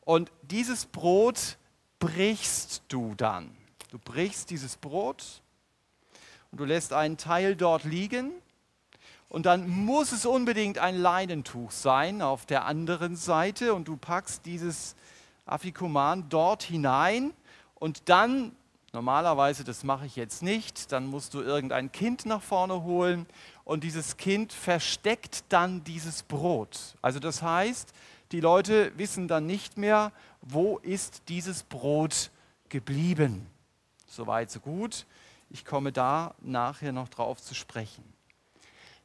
Und 0.00 0.32
dieses 0.42 0.84
Brot 0.84 1.58
brichst 2.00 2.82
du 2.88 3.14
dann. 3.14 3.56
Du 3.92 4.00
brichst 4.00 4.50
dieses 4.50 4.76
Brot 4.76 5.42
und 6.50 6.58
du 6.58 6.64
lässt 6.64 6.92
einen 6.92 7.16
Teil 7.16 7.54
dort 7.54 7.84
liegen 7.84 8.32
und 9.30 9.46
dann 9.46 9.68
muss 9.70 10.10
es 10.10 10.26
unbedingt 10.26 10.78
ein 10.78 10.96
Leinentuch 10.96 11.70
sein 11.70 12.20
auf 12.20 12.46
der 12.46 12.66
anderen 12.66 13.14
Seite 13.14 13.74
und 13.74 13.86
du 13.86 13.96
packst 13.96 14.44
dieses 14.44 14.96
Afikoman 15.46 16.28
dort 16.28 16.64
hinein 16.64 17.32
und 17.76 18.08
dann, 18.08 18.52
normalerweise, 18.92 19.62
das 19.62 19.84
mache 19.84 20.04
ich 20.04 20.16
jetzt 20.16 20.42
nicht, 20.42 20.90
dann 20.90 21.06
musst 21.06 21.32
du 21.32 21.42
irgendein 21.42 21.92
Kind 21.92 22.26
nach 22.26 22.42
vorne 22.42 22.82
holen 22.82 23.24
und 23.64 23.84
dieses 23.84 24.16
Kind 24.16 24.52
versteckt 24.52 25.44
dann 25.48 25.84
dieses 25.84 26.24
Brot. 26.24 26.96
Also 27.00 27.20
das 27.20 27.40
heißt, 27.40 27.94
die 28.32 28.40
Leute 28.40 28.90
wissen 28.98 29.28
dann 29.28 29.46
nicht 29.46 29.78
mehr, 29.78 30.10
wo 30.42 30.78
ist 30.78 31.22
dieses 31.28 31.62
Brot 31.62 32.30
geblieben. 32.68 33.46
Soweit, 34.08 34.50
so 34.50 34.58
gut. 34.58 35.06
Ich 35.50 35.64
komme 35.64 35.92
da 35.92 36.34
nachher 36.40 36.90
noch 36.90 37.08
drauf 37.08 37.40
zu 37.40 37.54
sprechen. 37.54 38.02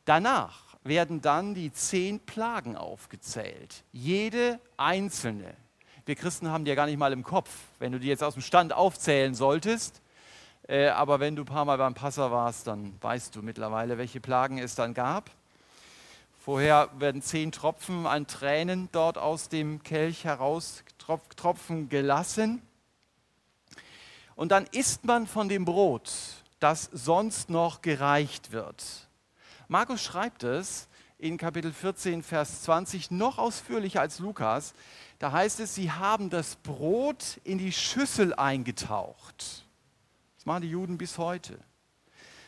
Danach 0.06 0.78
werden 0.84 1.22
dann 1.22 1.56
die 1.56 1.74
zehn 1.74 2.20
Plagen 2.20 2.78
aufgezählt. 2.78 3.84
Jede 3.92 4.60
einzelne. 4.78 5.56
Wir 6.06 6.16
Christen 6.16 6.50
haben 6.50 6.64
die 6.64 6.70
ja 6.70 6.76
gar 6.76 6.86
nicht 6.86 7.00
mal 7.00 7.12
im 7.12 7.24
Kopf. 7.24 7.50
Wenn 7.80 7.92
du 7.92 8.00
die 8.00 8.08
jetzt 8.08 8.24
aus 8.24 8.36
dem 8.36 8.44
Stand 8.44 8.72
aufzählen 8.72 9.34
solltest, 9.34 10.02
äh, 10.68 10.88
aber 10.90 11.20
wenn 11.20 11.36
du 11.36 11.42
ein 11.42 11.48
paar 11.48 11.66
Mal 11.66 11.80
beim 11.80 11.96
Passer 11.96 12.32
warst, 12.32 12.68
dann 12.68 12.94
weißt 13.02 13.36
du 13.36 13.42
mittlerweile, 13.42 13.98
welche 13.98 14.20
Plagen 14.20 14.60
es 14.60 14.76
dann 14.76 14.94
gab. 14.94 15.32
Vorher 16.40 16.90
werden 17.00 17.24
zehn 17.24 17.52
Tropfen 17.52 18.06
an 18.06 18.28
Tränen 18.28 18.90
dort 18.92 19.18
aus 19.18 19.50
dem 19.50 19.82
Kelch 19.82 20.26
heraustropfen 20.26 21.90
gelassen. 21.90 22.62
Und 24.36 24.52
dann 24.52 24.68
isst 24.72 25.06
man 25.06 25.26
von 25.26 25.50
dem 25.50 25.66
Brot, 25.66 26.12
das 26.60 26.90
sonst 26.94 27.50
noch 27.50 27.82
gereicht 27.82 28.52
wird. 28.52 29.05
Markus 29.68 30.04
schreibt 30.04 30.44
es 30.44 30.88
in 31.18 31.38
Kapitel 31.38 31.74
14, 31.74 32.22
Vers 32.22 32.64
20 32.64 33.10
noch 33.10 33.40
ausführlicher 33.40 34.02
als 34.02 34.20
Lukas. 34.20 34.76
Da 35.18 35.32
heißt 35.32 35.60
es, 35.60 35.74
sie 35.74 35.92
haben 35.92 36.30
das 36.30 36.58
Brot 36.58 37.40
in 37.44 37.58
die 37.58 37.72
Schüssel 37.72 38.34
eingetaucht. 38.36 39.66
Das 40.38 40.46
machen 40.46 40.62
die 40.62 40.70
Juden 40.70 40.98
bis 41.00 41.18
heute. 41.18 41.58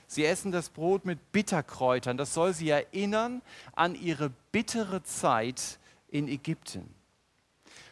Sie 0.06 0.26
essen 0.26 0.52
das 0.52 0.70
Brot 0.70 1.06
mit 1.06 1.32
Bitterkräutern. 1.32 2.18
Das 2.18 2.36
soll 2.36 2.54
sie 2.54 2.70
erinnern 2.70 3.42
an 3.76 3.96
ihre 3.96 4.30
bittere 4.52 5.02
Zeit 5.04 5.80
in 6.10 6.28
Ägypten. 6.28 6.94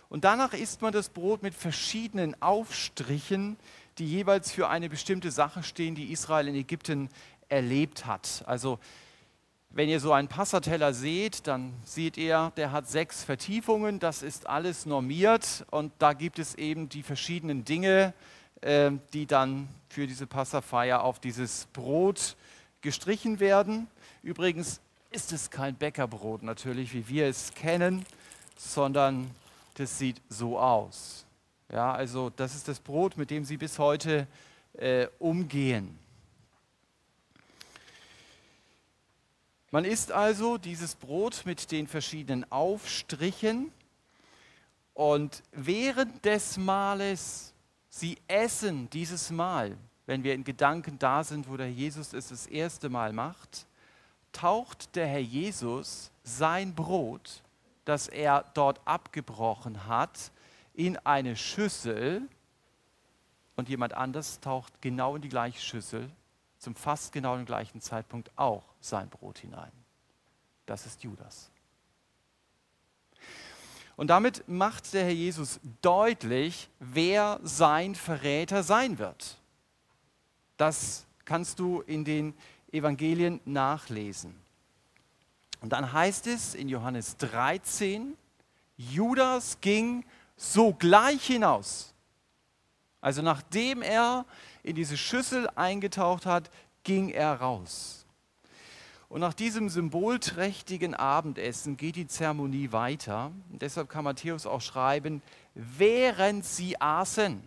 Und 0.07 0.23
danach 0.23 0.53
isst 0.53 0.81
man 0.83 0.93
das 0.93 1.09
Brot 1.09 1.41
mit 1.41 1.55
verschiedenen 1.55 2.39
Aufstrichen, 2.41 3.57
die 3.97 4.05
jeweils 4.05 4.51
für 4.51 4.69
eine 4.69 4.87
bestimmte 4.87 5.31
Sache 5.31 5.63
stehen, 5.63 5.95
die 5.95 6.11
Israel 6.11 6.47
in 6.47 6.55
Ägypten 6.55 7.09
erlebt 7.49 8.05
hat. 8.05 8.43
Also 8.45 8.79
wenn 9.75 9.89
ihr 9.89 9.99
so 9.99 10.13
einen 10.13 10.29
Passateller 10.29 10.93
seht, 10.93 11.47
dann 11.47 11.73
seht 11.83 12.15
ihr, 12.15 12.53
der 12.55 12.71
hat 12.71 12.87
sechs 12.87 13.25
Vertiefungen, 13.25 13.99
das 13.99 14.23
ist 14.23 14.47
alles 14.47 14.85
normiert 14.85 15.65
und 15.69 15.91
da 15.99 16.13
gibt 16.13 16.39
es 16.39 16.55
eben 16.55 16.87
die 16.87 17.03
verschiedenen 17.03 17.65
Dinge, 17.65 18.13
äh, 18.61 18.91
die 19.11 19.25
dann 19.25 19.67
für 19.89 20.07
diese 20.07 20.27
Passafeier 20.27 21.03
auf 21.03 21.19
dieses 21.19 21.65
Brot 21.73 22.37
gestrichen 22.79 23.41
werden. 23.41 23.87
Übrigens 24.23 24.79
ist 25.11 25.33
es 25.33 25.51
kein 25.51 25.75
Bäckerbrot 25.75 26.41
natürlich, 26.41 26.93
wie 26.93 27.09
wir 27.09 27.27
es 27.27 27.53
kennen, 27.53 28.05
sondern 28.57 29.29
das 29.73 29.99
sieht 29.99 30.21
so 30.29 30.57
aus. 30.57 31.25
Ja, 31.69 31.91
also 31.91 32.29
das 32.29 32.55
ist 32.55 32.69
das 32.69 32.79
Brot, 32.79 33.17
mit 33.17 33.29
dem 33.29 33.43
sie 33.43 33.57
bis 33.57 33.77
heute 33.77 34.25
äh, 34.77 35.07
umgehen. 35.19 35.99
Man 39.71 39.83
isst 39.83 40.11
also 40.11 40.57
dieses 40.57 40.95
Brot 40.95 41.43
mit 41.45 41.71
den 41.71 41.87
verschiedenen 41.87 42.49
Aufstrichen 42.51 43.71
und 44.93 45.43
während 45.51 46.23
des 46.23 46.57
Mahles, 46.57 47.53
sie 47.89 48.17
essen 48.27 48.89
dieses 48.91 49.31
Mahl, 49.31 49.77
wenn 50.05 50.23
wir 50.23 50.33
in 50.33 50.43
Gedanken 50.43 50.99
da 50.99 51.23
sind, 51.23 51.49
wo 51.49 51.57
der 51.57 51.71
Jesus 51.71 52.13
es 52.13 52.29
das 52.29 52.47
erste 52.47 52.89
Mal 52.89 53.11
macht, 53.11 53.65
taucht 54.31 54.95
der 54.95 55.07
Herr 55.07 55.19
Jesus 55.19 56.11
sein 56.23 56.73
Brot, 56.73 57.41
das 57.83 58.07
er 58.07 58.45
dort 58.53 58.79
abgebrochen 58.85 59.87
hat, 59.87 60.31
in 60.73 60.97
eine 60.99 61.35
Schüssel. 61.35 62.21
Und 63.55 63.69
jemand 63.69 63.93
anders 63.93 64.39
taucht 64.41 64.81
genau 64.81 65.15
in 65.15 65.21
die 65.21 65.29
gleiche 65.29 65.61
Schüssel 65.61 66.09
zum 66.57 66.75
fast 66.75 67.11
genau 67.11 67.35
dem 67.35 67.45
gleichen 67.45 67.81
Zeitpunkt 67.81 68.31
auch 68.37 68.63
sein 68.87 69.09
Brot 69.09 69.39
hinein. 69.39 69.71
Das 70.65 70.85
ist 70.85 71.03
Judas. 71.03 71.49
Und 73.95 74.07
damit 74.07 74.47
macht 74.47 74.93
der 74.93 75.05
Herr 75.05 75.13
Jesus 75.13 75.59
deutlich, 75.81 76.69
wer 76.79 77.39
sein 77.43 77.95
Verräter 77.95 78.63
sein 78.63 78.97
wird. 78.99 79.37
Das 80.57 81.05
kannst 81.23 81.59
du 81.59 81.81
in 81.81 82.03
den 82.03 82.33
Evangelien 82.71 83.39
nachlesen. 83.45 84.35
Und 85.61 85.69
dann 85.69 85.91
heißt 85.91 86.27
es 86.27 86.55
in 86.55 86.67
Johannes 86.67 87.15
13, 87.17 88.17
Judas 88.77 89.59
ging 89.61 90.05
sogleich 90.35 91.25
hinaus. 91.25 91.93
Also 92.99 93.21
nachdem 93.21 93.81
er 93.81 94.25
in 94.63 94.75
diese 94.75 94.97
Schüssel 94.97 95.47
eingetaucht 95.55 96.25
hat, 96.25 96.49
ging 96.83 97.09
er 97.09 97.35
raus. 97.35 97.94
Und 99.07 99.21
nach 99.21 99.33
diesem 99.33 99.69
symbolträchtigen 99.69 100.93
Abendessen 100.95 101.77
geht 101.77 101.95
die 101.95 102.07
Zeremonie 102.07 102.71
weiter. 102.71 103.31
Und 103.51 103.61
deshalb 103.61 103.89
kann 103.89 104.03
Matthäus 104.03 104.45
auch 104.45 104.61
schreiben, 104.61 105.21
während 105.53 106.43
sie 106.43 106.79
aßen. 106.81 107.41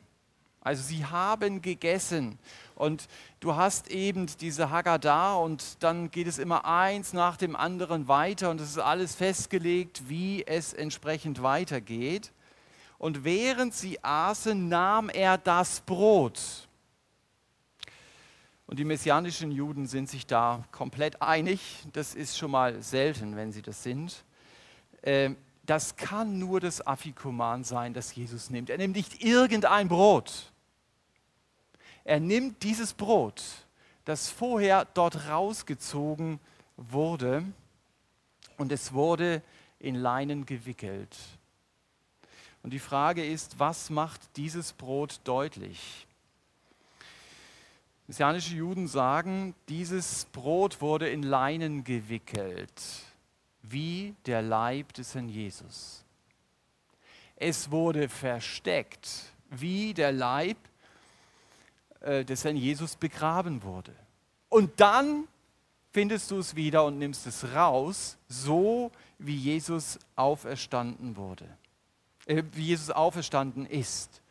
Also 0.61 0.83
sie 0.83 1.05
haben 1.05 1.63
gegessen. 1.63 2.39
Und 2.75 3.09
du 3.41 3.57
hast 3.57 3.91
eben 3.91 4.27
diese 4.41 4.71
Haggadah 4.71 5.37
und 5.37 5.83
dann 5.83 6.11
geht 6.11 6.27
es 6.27 6.39
immer 6.39 6.65
eins 6.65 7.13
nach 7.13 7.37
dem 7.37 7.57
anderen 7.57 8.07
weiter 8.07 8.51
und 8.51 8.61
es 8.61 8.71
ist 8.71 8.79
alles 8.79 9.15
festgelegt, 9.15 10.09
wie 10.09 10.47
es 10.47 10.73
entsprechend 10.73 11.43
weitergeht. 11.43 12.33
Und 12.99 13.25
während 13.25 13.75
sie 13.75 14.03
aßen, 14.05 14.69
nahm 14.69 15.09
er 15.09 15.39
das 15.39 15.81
Brot 15.81 16.68
Und 18.69 18.79
die 18.79 18.85
messianischen 18.85 19.51
Juden 19.51 19.87
sind 19.87 20.11
sich 20.11 20.27
da 20.27 20.63
komplett 20.73 21.23
einig. 21.23 21.87
Das 21.95 22.15
ist 22.15 22.37
schon 22.37 22.51
mal 22.51 22.83
selten, 22.83 23.35
wenn 23.35 23.51
sie 23.51 23.63
das 23.63 23.83
sind. 23.83 24.23
Ähm, 25.03 25.39
das 25.65 25.97
kann 25.97 26.39
nur 26.39 26.61
das 26.61 26.87
Afikoman 26.87 27.65
sein, 27.65 27.95
das 27.95 28.15
Jesus 28.15 28.51
nimmt. 28.51 28.69
Er 28.69 28.77
nimmt 28.77 28.95
nicht 28.95 29.25
irgendein 29.25 29.89
Brot. 29.89 30.53
Er 32.05 32.21
nimmt 32.21 32.63
dieses 32.63 32.93
Brot, 32.93 33.43
das 34.05 34.29
vorher 34.29 34.85
dort 34.85 35.29
rausgezogen 35.29 36.39
wurde, 36.77 37.45
und 38.59 38.71
es 38.71 38.93
wurde 38.93 39.43
in 39.79 39.95
Leinen 39.95 40.45
gewickelt. 40.45 41.17
Und 42.63 42.73
die 42.73 42.79
Frage 42.79 43.25
ist, 43.25 43.59
was 43.59 43.89
macht 43.89 44.21
dieses 44.37 44.75
Brot 44.75 45.21
deutlich? 45.25 46.08
Messianische 48.09 48.55
Juden 48.55 48.89
sagen, 48.89 49.55
dieses 49.69 50.25
Brot 50.33 50.81
wurde 50.81 51.11
in 51.11 51.23
Leinen 51.23 51.85
gewickelt, 51.85 52.73
wie 53.61 54.15
der 54.25 54.41
Leib 54.41 54.95
des 54.95 55.15
Herrn 55.15 55.29
Jesus. 55.29 56.07
Es 57.37 57.71
wurde 57.71 58.09
versteckt, 58.09 59.11
wie 59.51 59.93
der 59.93 60.13
Leib 60.13 60.57
äh, 62.01 62.25
des 62.25 62.45
Herrn 62.45 62.57
Jesus 62.57 62.97
begraben 62.97 63.63
wurde. 63.63 63.95
Und 64.49 64.81
dann 64.81 65.29
findest 65.93 66.31
du 66.31 66.39
es 66.39 66.57
wieder 66.57 66.87
und 66.87 66.99
nimmst 66.99 67.27
es 67.27 67.45
raus, 67.55 68.17
so 68.27 68.91
wie 69.19 69.37
Jesus 69.37 69.99
auferstanden 70.17 71.15
wurde, 71.15 71.47
äh, 72.25 72.43
wie 72.53 72.69
Jesus 72.69 72.91
auferstanden 72.91 73.67
ist. 73.67 74.23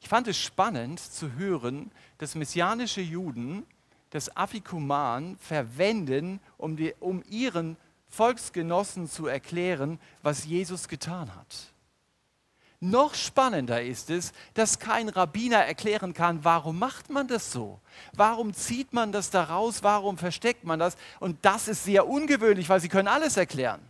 Ich 0.00 0.08
fand 0.08 0.26
es 0.26 0.38
spannend 0.38 0.98
zu 0.98 1.34
hören, 1.34 1.92
dass 2.20 2.34
messianische 2.34 3.00
Juden 3.00 3.66
das 4.10 4.36
Afikuman 4.36 5.38
verwenden, 5.38 6.38
um, 6.58 6.76
die, 6.76 6.94
um 7.00 7.22
ihren 7.30 7.78
Volksgenossen 8.10 9.08
zu 9.08 9.26
erklären, 9.26 9.98
was 10.22 10.44
Jesus 10.44 10.86
getan 10.86 11.34
hat. 11.34 11.72
Noch 12.78 13.14
spannender 13.14 13.82
ist 13.82 14.10
es, 14.10 14.32
dass 14.52 14.78
kein 14.78 15.08
Rabbiner 15.08 15.64
erklären 15.64 16.12
kann, 16.12 16.44
warum 16.44 16.78
macht 16.78 17.08
man 17.08 17.26
das 17.26 17.52
so? 17.52 17.80
Warum 18.12 18.52
zieht 18.52 18.92
man 18.92 19.12
das 19.12 19.30
da 19.30 19.44
raus? 19.44 19.82
Warum 19.82 20.18
versteckt 20.18 20.64
man 20.64 20.78
das? 20.78 20.98
Und 21.20 21.42
das 21.42 21.68
ist 21.68 21.84
sehr 21.84 22.06
ungewöhnlich, 22.06 22.68
weil 22.68 22.80
sie 22.80 22.88
können 22.90 23.08
alles 23.08 23.38
erklären. 23.38 23.80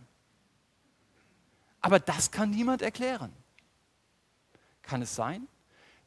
Aber 1.81 1.99
das 1.99 2.31
kann 2.31 2.51
niemand 2.51 2.81
erklären. 2.81 3.33
Kann 4.83 5.01
es 5.01 5.15
sein, 5.15 5.47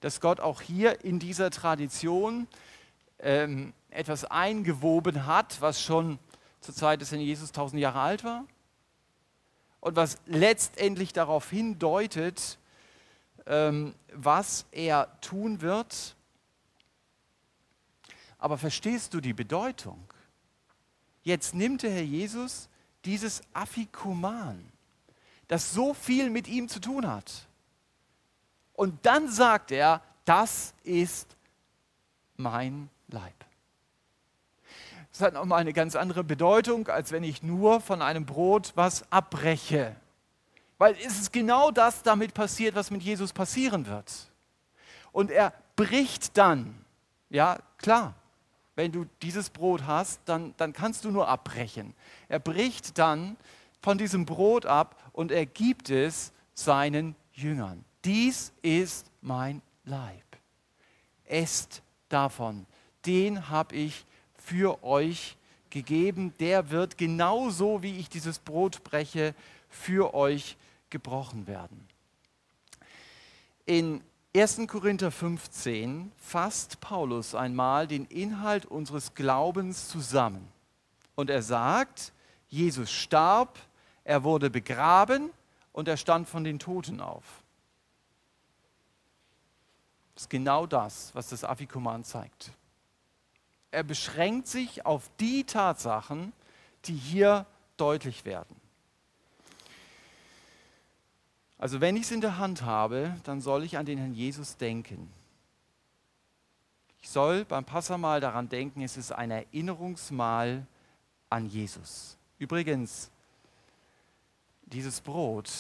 dass 0.05 0.21
Gott 0.21 0.39
auch 0.39 0.61
hier 0.61 1.03
in 1.03 1.19
dieser 1.19 1.51
Tradition 1.51 2.47
ähm, 3.21 3.73
etwas 3.89 4.27
eingewoben 4.27 5.25
hat, 5.25 5.63
was 5.63 5.81
schon 5.81 6.19
zur 6.61 6.75
Zeit 6.75 7.01
des 7.01 7.11
Herrn 7.11 7.23
Jesus 7.23 7.53
tausend 7.53 7.81
Jahre 7.81 8.01
alt 8.01 8.23
war 8.23 8.45
und 9.81 9.97
was 9.97 10.19
letztendlich 10.27 11.15
darauf 11.15 11.49
hindeutet, 11.49 12.59
ähm, 13.47 13.95
was 14.13 14.67
er 14.73 15.09
tun 15.23 15.63
wird. 15.63 16.17
Aber 18.37 18.59
verstehst 18.59 19.15
du 19.15 19.23
die 19.23 19.33
Bedeutung? 19.33 20.05
Jetzt 21.23 21.55
nimmt 21.55 21.83
der 21.83 21.93
Herr 21.93 22.03
Jesus 22.03 22.69
dieses 23.07 23.41
Afikuman, 23.55 24.71
das 25.49 25.73
so 25.73 25.95
viel 25.95 26.29
mit 26.29 26.47
ihm 26.47 26.69
zu 26.69 26.79
tun 26.79 27.07
hat. 27.07 27.49
Und 28.75 29.07
dann 29.07 29.29
sagt 29.31 29.71
er, 29.71 30.03
das 30.25 30.75
ist 30.83 31.37
mein 32.37 32.91
Leib. 33.09 33.33
Das 35.13 35.21
hat 35.21 35.35
nochmal 35.35 35.61
eine 35.61 35.73
ganz 35.73 35.95
andere 35.95 36.25
Bedeutung, 36.25 36.89
als 36.89 37.13
wenn 37.13 37.23
ich 37.23 37.43
nur 37.43 37.81
von 37.81 38.03
einem 38.03 38.27
Brot 38.27 38.73
was 38.75 39.11
abbreche. 39.13 39.95
Weil 40.77 40.97
es 41.07 41.21
ist 41.21 41.33
genau 41.33 41.71
das 41.71 42.03
damit 42.03 42.35
passiert, 42.35 42.75
was 42.75 42.91
mit 42.91 43.03
Jesus 43.03 43.33
passieren 43.33 43.87
wird. 43.87 44.13
Und 45.13 45.31
er 45.31 45.53
bricht 45.77 46.37
dann, 46.37 46.75
ja 47.31 47.61
klar, 47.79 48.15
wenn 48.75 48.91
du 48.91 49.07
dieses 49.23 49.51
Brot 49.51 49.87
hast, 49.87 50.21
dann, 50.25 50.53
dann 50.57 50.73
kannst 50.73 51.05
du 51.05 51.13
nur 51.13 51.29
abbrechen. 51.29 51.95
Er 52.29 52.41
bricht 52.41 52.99
dann 52.99 53.37
von 53.81 53.99
diesem 53.99 54.27
Brot 54.27 54.67
ab 54.67 55.01
und 55.13 55.31
er 55.31 55.47
gibt 55.47 55.91
es 55.91 56.33
seinen 56.55 57.15
Jüngern 57.35 57.85
dies 58.05 58.53
ist 58.63 59.11
mein 59.21 59.63
Leib. 59.85 60.25
Esst 61.25 61.83
davon, 62.09 62.67
den 63.07 63.49
habe 63.49 63.75
ich 63.75 64.05
für 64.37 64.83
euch 64.85 65.37
gegeben, 65.71 66.35
der 66.39 66.71
wird 66.71 66.99
genauso 66.99 67.83
wie 67.83 67.99
ich 67.99 68.09
dieses 68.09 68.39
Brot 68.39 68.85
breche, 68.85 69.35
für 69.69 70.15
euch 70.15 70.57
gebrochen 70.91 71.47
werden. 71.47 71.89
In 73.67 74.03
1. 74.37 74.63
Korinther 74.69 75.11
15 75.11 76.13
fasst 76.17 76.81
Paulus 76.81 77.35
einmal 77.35 77.87
den 77.87 78.05
Inhalt 78.07 78.67
unseres 78.67 79.15
Glaubens 79.15 79.89
zusammen. 79.89 80.49
Und 81.15 81.31
er 81.31 81.43
sagt, 81.43 82.13
Jesus 82.49 82.91
starb, 82.91 83.59
er 84.05 84.23
wurde 84.23 84.51
begraben 84.51 85.31
und 85.73 85.89
er 85.89 85.97
stand 85.97 86.29
von 86.29 86.45
den 86.45 86.59
Toten 86.59 87.01
auf. 87.01 87.44
Das 90.15 90.25
ist 90.25 90.31
genau 90.31 90.67
das, 90.67 91.15
was 91.15 91.29
das 91.29 91.45
Afikoman 91.45 92.05
zeigt. 92.05 92.53
Er 93.71 93.83
beschränkt 93.83 94.47
sich 94.47 94.87
auf 94.87 95.11
die 95.19 95.45
Tatsachen, 95.45 96.33
die 96.85 96.95
hier 96.95 97.47
deutlich 97.77 98.25
werden. 98.25 98.55
Also 101.59 101.81
wenn 101.81 101.97
ich 101.97 102.03
es 102.03 102.11
in 102.11 102.21
der 102.21 102.39
Hand 102.39 102.63
habe, 102.63 103.17
dann 103.25 103.41
soll 103.41 103.65
ich 103.65 103.79
an 103.79 103.87
den 103.87 103.99
Herrn 103.99 104.15
Jesus 104.15 104.57
denken. 104.57 105.11
Ich 107.01 107.09
soll 107.11 107.45
beim 107.45 107.65
Passamal 107.65 108.21
daran 108.21 108.49
denken, 108.49 108.83
es 108.83 108.97
ist 108.97 109.13
ein 109.13 109.31
Erinnerungsmal 109.31 110.67
an 111.31 111.47
Jesus. 111.47 112.17
Übrigens, 112.39 113.11
dieses 114.67 115.01
Brot 115.01 115.51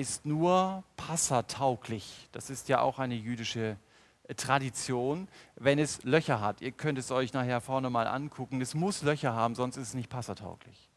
ist 0.00 0.24
nur 0.24 0.82
passatauglich. 0.96 2.28
Das 2.32 2.50
ist 2.50 2.68
ja 2.68 2.80
auch 2.80 2.98
eine 2.98 3.14
jüdische 3.14 3.76
äh, 4.24 4.34
Tradition, 4.34 5.28
wenn 5.56 5.78
es 5.78 6.02
Löcher 6.02 6.40
hat. 6.40 6.62
Ihr 6.62 6.72
könnt 6.72 6.98
es 6.98 7.10
euch 7.10 7.32
nachher 7.32 7.60
vorne 7.60 7.90
mal 7.90 8.06
angucken. 8.06 8.60
Es 8.60 8.74
muss 8.74 9.02
Löcher 9.02 9.34
haben, 9.34 9.54
sonst 9.54 9.76
ist 9.76 9.88
es 9.88 9.94
nicht 9.94 10.08
passatauglich. 10.08 10.88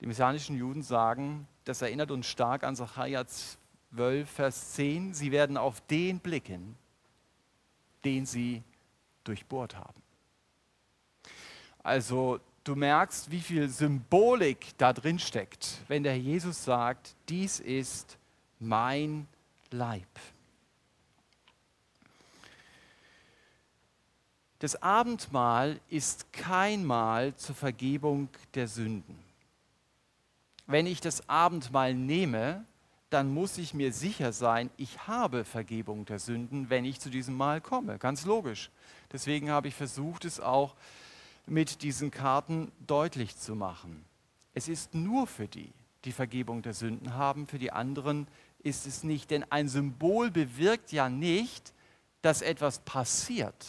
Die 0.00 0.06
messianischen 0.06 0.56
Juden 0.56 0.82
sagen, 0.82 1.48
das 1.64 1.80
erinnert 1.80 2.10
uns 2.10 2.26
stark 2.26 2.64
an 2.64 2.76
Sacharja 2.76 3.24
12, 3.94 4.28
Vers 4.28 4.72
10. 4.72 5.14
Sie 5.14 5.32
werden 5.32 5.56
auf 5.56 5.80
den 5.82 6.18
blicken, 6.18 6.76
den 8.04 8.26
sie 8.26 8.62
durchbohrt 9.24 9.76
haben. 9.76 10.02
Also 11.82 12.40
du 12.64 12.76
merkst, 12.76 13.30
wie 13.30 13.40
viel 13.40 13.68
Symbolik 13.68 14.76
da 14.78 14.92
drin 14.92 15.18
steckt, 15.18 15.78
wenn 15.88 16.02
der 16.02 16.18
Jesus 16.18 16.64
sagt, 16.64 17.14
dies 17.28 17.60
ist 17.60 18.18
mein 18.58 19.26
Leib. 19.70 20.08
Das 24.60 24.80
Abendmahl 24.80 25.80
ist 25.88 26.32
kein 26.32 26.84
Mahl 26.84 27.34
zur 27.34 27.56
Vergebung 27.56 28.28
der 28.54 28.68
Sünden. 28.68 29.18
Wenn 30.66 30.86
ich 30.86 31.00
das 31.00 31.28
Abendmahl 31.28 31.94
nehme, 31.94 32.64
dann 33.10 33.34
muss 33.34 33.58
ich 33.58 33.74
mir 33.74 33.92
sicher 33.92 34.32
sein, 34.32 34.70
ich 34.76 35.08
habe 35.08 35.44
Vergebung 35.44 36.04
der 36.04 36.20
Sünden, 36.20 36.70
wenn 36.70 36.84
ich 36.84 37.00
zu 37.00 37.10
diesem 37.10 37.36
Mahl 37.36 37.60
komme. 37.60 37.98
Ganz 37.98 38.24
logisch. 38.24 38.70
Deswegen 39.12 39.50
habe 39.50 39.66
ich 39.68 39.74
versucht, 39.74 40.24
es 40.24 40.38
auch 40.38 40.76
mit 41.46 41.82
diesen 41.82 42.10
Karten 42.10 42.72
deutlich 42.86 43.36
zu 43.36 43.54
machen. 43.54 44.04
Es 44.54 44.68
ist 44.68 44.94
nur 44.94 45.26
für 45.26 45.48
die, 45.48 45.72
die 46.04 46.12
Vergebung 46.12 46.62
der 46.62 46.74
Sünden 46.74 47.14
haben, 47.14 47.46
für 47.46 47.58
die 47.58 47.72
anderen 47.72 48.26
ist 48.62 48.86
es 48.86 49.02
nicht. 49.02 49.30
Denn 49.30 49.44
ein 49.50 49.68
Symbol 49.68 50.30
bewirkt 50.30 50.92
ja 50.92 51.08
nicht, 51.08 51.72
dass 52.22 52.42
etwas 52.42 52.78
passiert, 52.80 53.66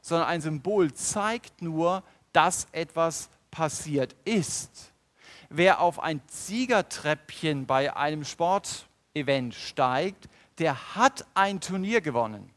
sondern 0.00 0.28
ein 0.28 0.40
Symbol 0.40 0.92
zeigt 0.92 1.62
nur, 1.62 2.02
dass 2.32 2.66
etwas 2.72 3.30
passiert 3.50 4.16
ist. 4.24 4.92
Wer 5.48 5.80
auf 5.80 6.00
ein 6.00 6.20
Siegertreppchen 6.28 7.66
bei 7.66 7.94
einem 7.94 8.24
Sportevent 8.24 9.54
steigt, 9.54 10.28
der 10.58 10.96
hat 10.96 11.26
ein 11.34 11.60
Turnier 11.60 12.00
gewonnen. 12.00 12.50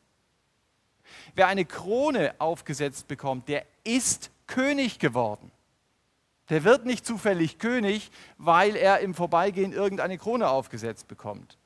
Wer 1.36 1.48
eine 1.48 1.66
Krone 1.66 2.34
aufgesetzt 2.40 3.08
bekommt, 3.08 3.50
der 3.50 3.66
ist 3.84 4.32
König 4.48 5.00
geworden. 5.00 5.52
Der 6.50 6.64
wird 6.64 6.86
nicht 6.86 7.06
zufällig 7.06 7.58
König, 7.58 8.12
weil 8.38 8.76
er 8.76 9.00
im 9.00 9.16
Vorbeigehen 9.16 9.74
irgendeine 9.74 10.18
Krone 10.18 10.48
aufgesetzt 10.48 11.08
bekommt. 11.08 11.58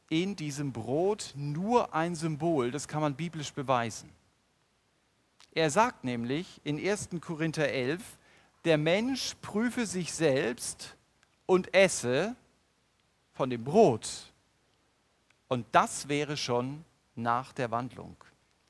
in 0.10 0.36
diesem 0.36 0.72
Brot 0.72 1.34
nur 1.36 1.94
ein 1.94 2.16
Symbol, 2.16 2.72
das 2.72 2.88
kann 2.88 3.02
man 3.02 3.16
biblisch 3.16 3.54
beweisen. 3.54 4.10
Er 5.54 5.70
sagt 5.70 6.04
nämlich 6.04 6.62
in 6.64 6.78
1. 6.78 7.10
Korinther 7.20 7.70
11, 7.70 8.02
der 8.64 8.78
Mensch 8.78 9.36
prüfe 9.42 9.86
sich 9.86 10.14
selbst 10.14 10.96
und 11.46 11.74
esse 11.74 12.36
von 13.34 13.50
dem 13.50 13.64
Brot, 13.64 14.32
und 15.48 15.66
das 15.72 16.10
wäre 16.10 16.38
schon 16.38 16.84
nach 17.16 17.54
der 17.54 17.72
Wandlung. 17.72 18.16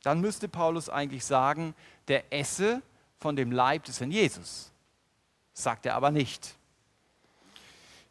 Dann 0.04 0.22
müsste 0.22 0.48
Paulus 0.48 0.90
eigentlich 0.90 1.26
sagen, 1.26 1.74
der 2.08 2.32
esse 2.32 2.82
von 3.20 3.36
dem 3.36 3.52
Leib 3.52 3.84
des 3.86 4.00
Herrn 4.00 4.12
Jesus. 4.12 4.72
Sagt 5.54 5.86
er 5.86 5.96
aber 5.96 6.12
nicht. 6.12 6.56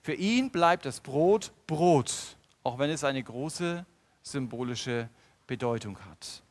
Für 0.03 0.14
ihn 0.14 0.51
bleibt 0.51 0.85
das 0.85 1.01
Brot 1.01 1.53
Brot, 1.66 2.36
auch 2.67 2.81
wenn 2.81 2.91
es 2.91 3.05
eine 3.05 3.23
große 3.23 3.87
symbolische 4.23 5.09
Bedeutung 5.47 5.97
hat. 6.11 6.43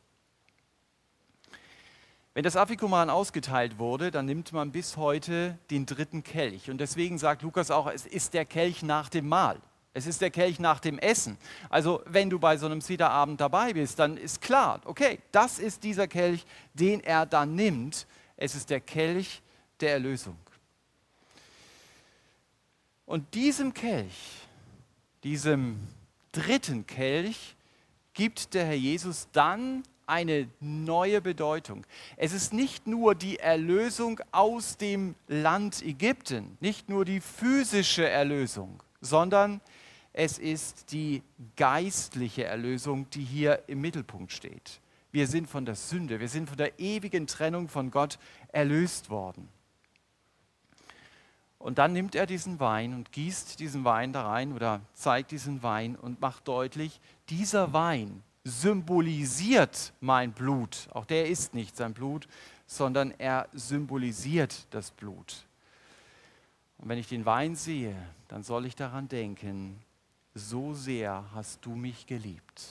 Wenn 2.32 2.42
das 2.42 2.56
Afikuman 2.56 3.10
ausgeteilt 3.10 3.78
wurde, 3.78 4.10
dann 4.10 4.24
nimmt 4.24 4.50
man 4.54 4.72
bis 4.72 4.96
heute 4.96 5.58
den 5.70 5.84
dritten 5.84 6.22
Kelch. 6.22 6.70
Und 6.70 6.78
deswegen 6.78 7.18
sagt 7.18 7.42
Lukas 7.42 7.70
auch, 7.70 7.86
es 7.86 8.06
ist 8.06 8.32
der 8.32 8.46
Kelch 8.46 8.82
nach 8.82 9.10
dem 9.10 9.28
Mahl. 9.28 9.60
Es 9.92 10.06
ist 10.06 10.22
der 10.22 10.30
Kelch 10.30 10.58
nach 10.58 10.80
dem 10.80 10.98
Essen. 10.98 11.36
Also 11.68 12.02
wenn 12.06 12.30
du 12.30 12.38
bei 12.38 12.56
so 12.56 12.64
einem 12.64 12.80
Siederabend 12.80 13.38
dabei 13.38 13.74
bist, 13.74 13.98
dann 13.98 14.16
ist 14.16 14.40
klar, 14.40 14.80
okay, 14.86 15.18
das 15.32 15.58
ist 15.58 15.84
dieser 15.84 16.08
Kelch, 16.08 16.46
den 16.72 17.00
er 17.00 17.26
dann 17.26 17.54
nimmt. 17.54 18.06
Es 18.38 18.54
ist 18.54 18.70
der 18.70 18.80
Kelch 18.80 19.42
der 19.80 19.92
Erlösung. 19.92 20.38
Und 23.04 23.34
diesem 23.34 23.74
Kelch, 23.74 24.46
diesem 25.22 25.78
dritten 26.36 26.86
Kelch, 26.86 27.56
gibt 28.14 28.54
der 28.54 28.66
Herr 28.66 28.74
Jesus 28.74 29.28
dann 29.32 29.82
eine 30.06 30.48
neue 30.60 31.20
Bedeutung. 31.20 31.84
Es 32.16 32.32
ist 32.32 32.52
nicht 32.52 32.86
nur 32.86 33.14
die 33.14 33.38
Erlösung 33.38 34.20
aus 34.32 34.76
dem 34.76 35.14
Land 35.26 35.82
Ägypten, 35.82 36.56
nicht 36.60 36.88
nur 36.88 37.04
die 37.04 37.20
physische 37.20 38.08
Erlösung, 38.08 38.82
sondern 39.00 39.60
es 40.12 40.38
ist 40.38 40.92
die 40.92 41.22
geistliche 41.56 42.44
Erlösung, 42.44 43.10
die 43.10 43.24
hier 43.24 43.62
im 43.66 43.80
Mittelpunkt 43.80 44.32
steht. 44.32 44.80
Wir 45.12 45.26
sind 45.26 45.48
von 45.48 45.64
der 45.64 45.74
Sünde, 45.74 46.20
wir 46.20 46.28
sind 46.28 46.48
von 46.48 46.58
der 46.58 46.78
ewigen 46.78 47.26
Trennung 47.26 47.68
von 47.68 47.90
Gott 47.90 48.18
erlöst 48.52 49.10
worden. 49.10 49.48
Und 51.66 51.78
dann 51.78 51.92
nimmt 51.92 52.14
er 52.14 52.26
diesen 52.26 52.60
Wein 52.60 52.94
und 52.94 53.10
gießt 53.10 53.58
diesen 53.58 53.84
Wein 53.84 54.12
da 54.12 54.24
rein 54.28 54.52
oder 54.52 54.80
zeigt 54.94 55.32
diesen 55.32 55.64
Wein 55.64 55.96
und 55.96 56.20
macht 56.20 56.46
deutlich, 56.46 57.00
dieser 57.28 57.72
Wein 57.72 58.22
symbolisiert 58.44 59.92
mein 59.98 60.30
Blut. 60.30 60.86
Auch 60.92 61.06
der 61.06 61.26
ist 61.26 61.54
nicht 61.54 61.76
sein 61.76 61.92
Blut, 61.92 62.28
sondern 62.68 63.10
er 63.18 63.48
symbolisiert 63.52 64.68
das 64.70 64.92
Blut. 64.92 65.44
Und 66.78 66.88
wenn 66.88 66.98
ich 66.98 67.08
den 67.08 67.26
Wein 67.26 67.56
sehe, 67.56 67.96
dann 68.28 68.44
soll 68.44 68.64
ich 68.64 68.76
daran 68.76 69.08
denken, 69.08 69.76
so 70.34 70.72
sehr 70.72 71.24
hast 71.34 71.66
du 71.66 71.70
mich 71.70 72.06
geliebt, 72.06 72.62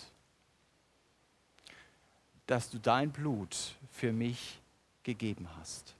dass 2.48 2.70
du 2.70 2.80
dein 2.80 3.12
Blut 3.12 3.76
für 3.92 4.14
mich 4.14 4.62
gegeben 5.04 5.50
hast. 5.60 5.96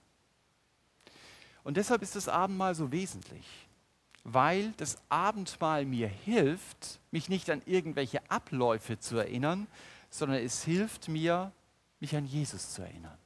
Und 1.66 1.76
deshalb 1.76 2.00
ist 2.02 2.14
das 2.14 2.28
Abendmahl 2.28 2.76
so 2.76 2.92
wesentlich, 2.92 3.44
weil 4.22 4.70
das 4.76 4.98
Abendmahl 5.08 5.84
mir 5.84 6.06
hilft, 6.06 7.00
mich 7.10 7.28
nicht 7.28 7.50
an 7.50 7.60
irgendwelche 7.66 8.30
Abläufe 8.30 9.00
zu 9.00 9.16
erinnern, 9.16 9.66
sondern 10.08 10.38
es 10.38 10.62
hilft 10.62 11.08
mir, 11.08 11.50
mich 11.98 12.14
an 12.14 12.24
Jesus 12.24 12.72
zu 12.72 12.82
erinnern. 12.82 13.18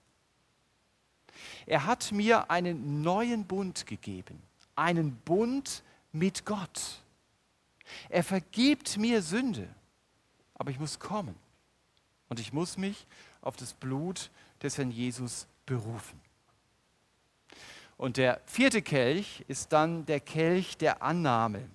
Er 1.66 1.84
hat 1.84 2.12
mir 2.12 2.50
einen 2.50 3.02
neuen 3.02 3.44
Bund 3.44 3.86
gegeben, 3.86 4.40
einen 4.74 5.16
Bund 5.16 5.82
mit 6.10 6.46
Gott. 6.46 7.02
Er 8.08 8.24
vergibt 8.24 8.96
mir 8.96 9.20
Sünde, 9.20 9.68
aber 10.54 10.70
ich 10.70 10.80
muss 10.80 10.98
kommen 10.98 11.34
und 12.30 12.40
ich 12.40 12.54
muss 12.54 12.78
mich 12.78 13.06
auf 13.42 13.56
das 13.56 13.74
Blut 13.74 14.30
des 14.62 14.78
Herrn 14.78 14.92
Jesus 14.92 15.46
berufen. 15.66 16.18
Und 18.00 18.16
der 18.16 18.40
vierte 18.46 18.80
Kelch 18.80 19.44
ist 19.46 19.74
dann 19.74 20.06
der 20.06 20.20
Kelch 20.20 20.78
der 20.78 21.02
Annahme. 21.02 21.68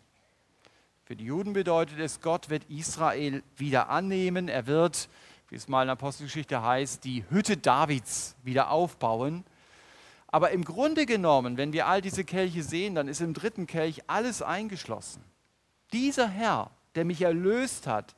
Für 1.03 1.15
die 1.15 1.25
Juden 1.25 1.53
bedeutet 1.53 1.99
es, 1.99 2.19
Gott 2.19 2.49
wird 2.49 2.63
Israel 2.67 3.43
wieder 3.57 3.89
annehmen. 3.89 4.47
Er 4.47 4.65
wird, 4.65 5.07
wie 5.49 5.55
es 5.55 5.67
mal 5.67 5.83
in 5.83 5.87
der 5.89 5.93
Apostelgeschichte 5.93 6.63
heißt, 6.63 7.03
die 7.03 7.25
Hütte 7.29 7.57
Davids 7.57 8.35
wieder 8.41 8.71
aufbauen. 8.71 9.43
Aber 10.25 10.49
im 10.49 10.65
Grunde 10.65 11.05
genommen, 11.05 11.57
wenn 11.57 11.73
wir 11.73 11.85
all 11.85 12.01
diese 12.01 12.23
Kelche 12.23 12.63
sehen, 12.63 12.95
dann 12.95 13.07
ist 13.07 13.21
im 13.21 13.35
dritten 13.35 13.67
Kelch 13.67 14.01
alles 14.07 14.41
eingeschlossen. 14.41 15.23
Dieser 15.93 16.27
Herr, 16.27 16.71
der 16.95 17.05
mich 17.05 17.21
erlöst 17.21 17.85
hat, 17.85 18.15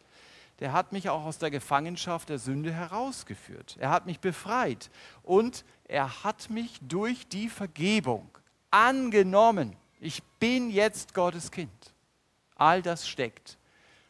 der 0.59 0.73
hat 0.73 0.91
mich 0.91 1.09
auch 1.09 1.23
aus 1.23 1.37
der 1.37 1.51
Gefangenschaft 1.51 2.29
der 2.29 2.39
Sünde 2.39 2.73
herausgeführt. 2.73 3.77
Er 3.79 3.89
hat 3.89 4.05
mich 4.05 4.19
befreit 4.19 4.89
und 5.23 5.63
er 5.85 6.23
hat 6.23 6.49
mich 6.49 6.79
durch 6.81 7.27
die 7.27 7.49
Vergebung 7.49 8.29
angenommen. 8.71 9.75
Ich 9.99 10.23
bin 10.39 10.69
jetzt 10.69 11.13
Gottes 11.13 11.51
Kind. 11.51 11.93
All 12.55 12.81
das 12.81 13.07
steckt 13.07 13.57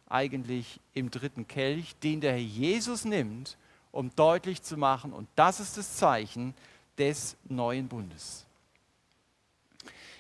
eigentlich 0.09 0.79
im 0.93 1.11
dritten 1.11 1.47
Kelch, 1.47 1.95
den 1.97 2.21
der 2.21 2.31
Herr 2.31 2.39
Jesus 2.39 3.05
nimmt, 3.05 3.57
um 3.91 4.13
deutlich 4.15 4.61
zu 4.61 4.77
machen, 4.77 5.13
und 5.13 5.27
das 5.35 5.59
ist 5.59 5.77
das 5.77 5.97
Zeichen 5.97 6.53
des 6.97 7.35
neuen 7.45 7.87
Bundes. 7.87 8.45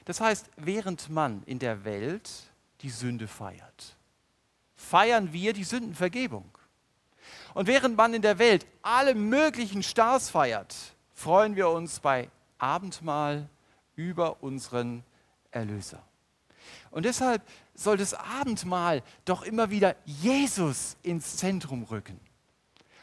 Das 0.05 0.21
heißt, 0.21 0.49
während 0.57 1.09
man 1.09 1.43
in 1.43 1.59
der 1.59 1.83
Welt 1.83 2.29
die 2.81 2.89
Sünde 2.89 3.27
feiert. 3.27 3.96
Feiern 4.89 5.33
wir 5.33 5.51
die 5.51 5.65
Sündenvergebung. 5.65 6.49
Und 7.53 7.67
während 7.67 7.97
man 7.97 8.13
in 8.13 8.21
der 8.21 8.39
Welt 8.39 8.65
alle 8.81 9.15
möglichen 9.15 9.83
Stars 9.83 10.29
feiert, 10.29 10.75
freuen 11.13 11.57
wir 11.57 11.69
uns 11.69 11.99
bei 11.99 12.29
Abendmahl 12.57 13.49
über 13.97 14.41
unseren 14.41 15.03
Erlöser. 15.51 16.01
Und 16.91 17.03
deshalb 17.03 17.41
soll 17.75 17.97
das 17.97 18.13
Abendmahl 18.13 19.03
doch 19.25 19.43
immer 19.43 19.69
wieder 19.71 19.95
Jesus 20.05 20.95
ins 21.03 21.35
Zentrum 21.35 21.83
rücken. 21.83 22.17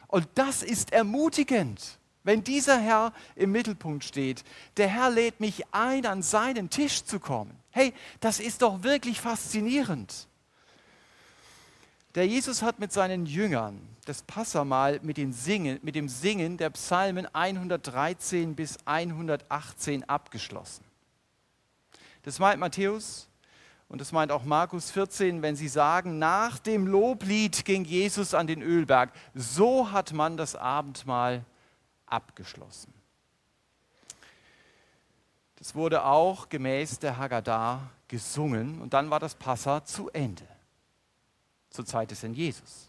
Und 0.09 0.27
das 0.37 0.63
ist 0.63 0.91
ermutigend, 0.91 1.99
wenn 2.23 2.43
dieser 2.43 2.79
Herr 2.79 3.13
im 3.37 3.53
Mittelpunkt 3.53 4.05
steht. 4.05 4.43
Der 4.79 4.89
Herr 4.89 5.11
lädt 5.11 5.39
mich 5.39 5.65
ein, 5.73 6.07
an 6.07 6.23
seinen 6.23 6.71
Tisch 6.71 7.05
zu 7.05 7.21
kommen. 7.21 7.55
Hey, 7.71 7.93
das 8.21 8.41
ist 8.41 8.63
doch 8.63 8.83
wirklich 8.83 9.21
faszinierend. 9.21 10.29
Der 12.15 12.27
Jesus 12.29 12.63
hat 12.63 12.79
mit 12.79 12.93
seinen 12.93 13.27
Jüngern 13.27 13.81
das 14.05 14.23
Passamal 14.23 15.01
mit, 15.03 15.19
Singen, 15.35 15.81
mit 15.83 15.95
dem 15.95 16.09
Singen 16.09 16.57
der 16.57 16.71
Psalmen 16.71 17.27
113 17.35 18.55
bis 18.55 18.79
118 18.85 20.09
abgeschlossen. 20.09 20.85
Das 22.23 22.39
meint 22.39 22.61
Matthäus 22.61 23.29
und 23.89 24.01
das 24.01 24.13
meint 24.13 24.31
auch 24.31 24.45
Markus 24.45 24.91
14, 24.91 25.43
wenn 25.43 25.57
sie 25.57 25.69
sagen, 25.69 26.19
nach 26.19 26.59
dem 26.59 26.87
Loblied 26.87 27.65
ging 27.65 27.85
Jesus 27.85 28.35
an 28.35 28.47
den 28.47 28.63
Ölberg. 28.63 29.11
So 29.35 29.91
hat 29.91 30.13
man 30.13 30.37
das 30.37 30.55
Abendmahl 30.55 31.45
abgeschlossen. 32.07 32.93
Es 35.61 35.75
wurde 35.75 36.05
auch 36.05 36.51
gemäß 36.51 36.99
der 36.99 37.17
Haggadah 37.17 37.81
gesungen 38.07 38.81
und 38.81 38.93
dann 38.93 39.11
war 39.11 39.19
das 39.19 39.35
Passa 39.35 39.85
zu 39.85 40.11
Ende. 40.11 40.45
Zur 41.75 41.85
Zeit 41.85 42.11
des 42.13 42.23
Herrn 42.23 42.35
Jesus. 42.35 42.89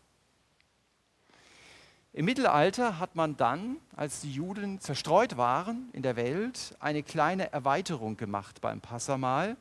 Im 2.14 2.26
Mittelalter 2.26 3.00
hat 3.00 3.16
man 3.16 3.36
dann, 3.36 3.78
als 3.96 4.22
die 4.22 4.32
Juden 4.32 4.80
zerstreut 4.80 5.36
waren 5.36 5.90
in 5.92 6.04
der 6.04 6.16
Welt, 6.16 6.78
eine 6.80 7.04
kleine 7.04 7.52
Erweiterung 7.52 8.16
gemacht 8.16 8.62
beim 8.62 8.80
Passamal. 8.80 9.58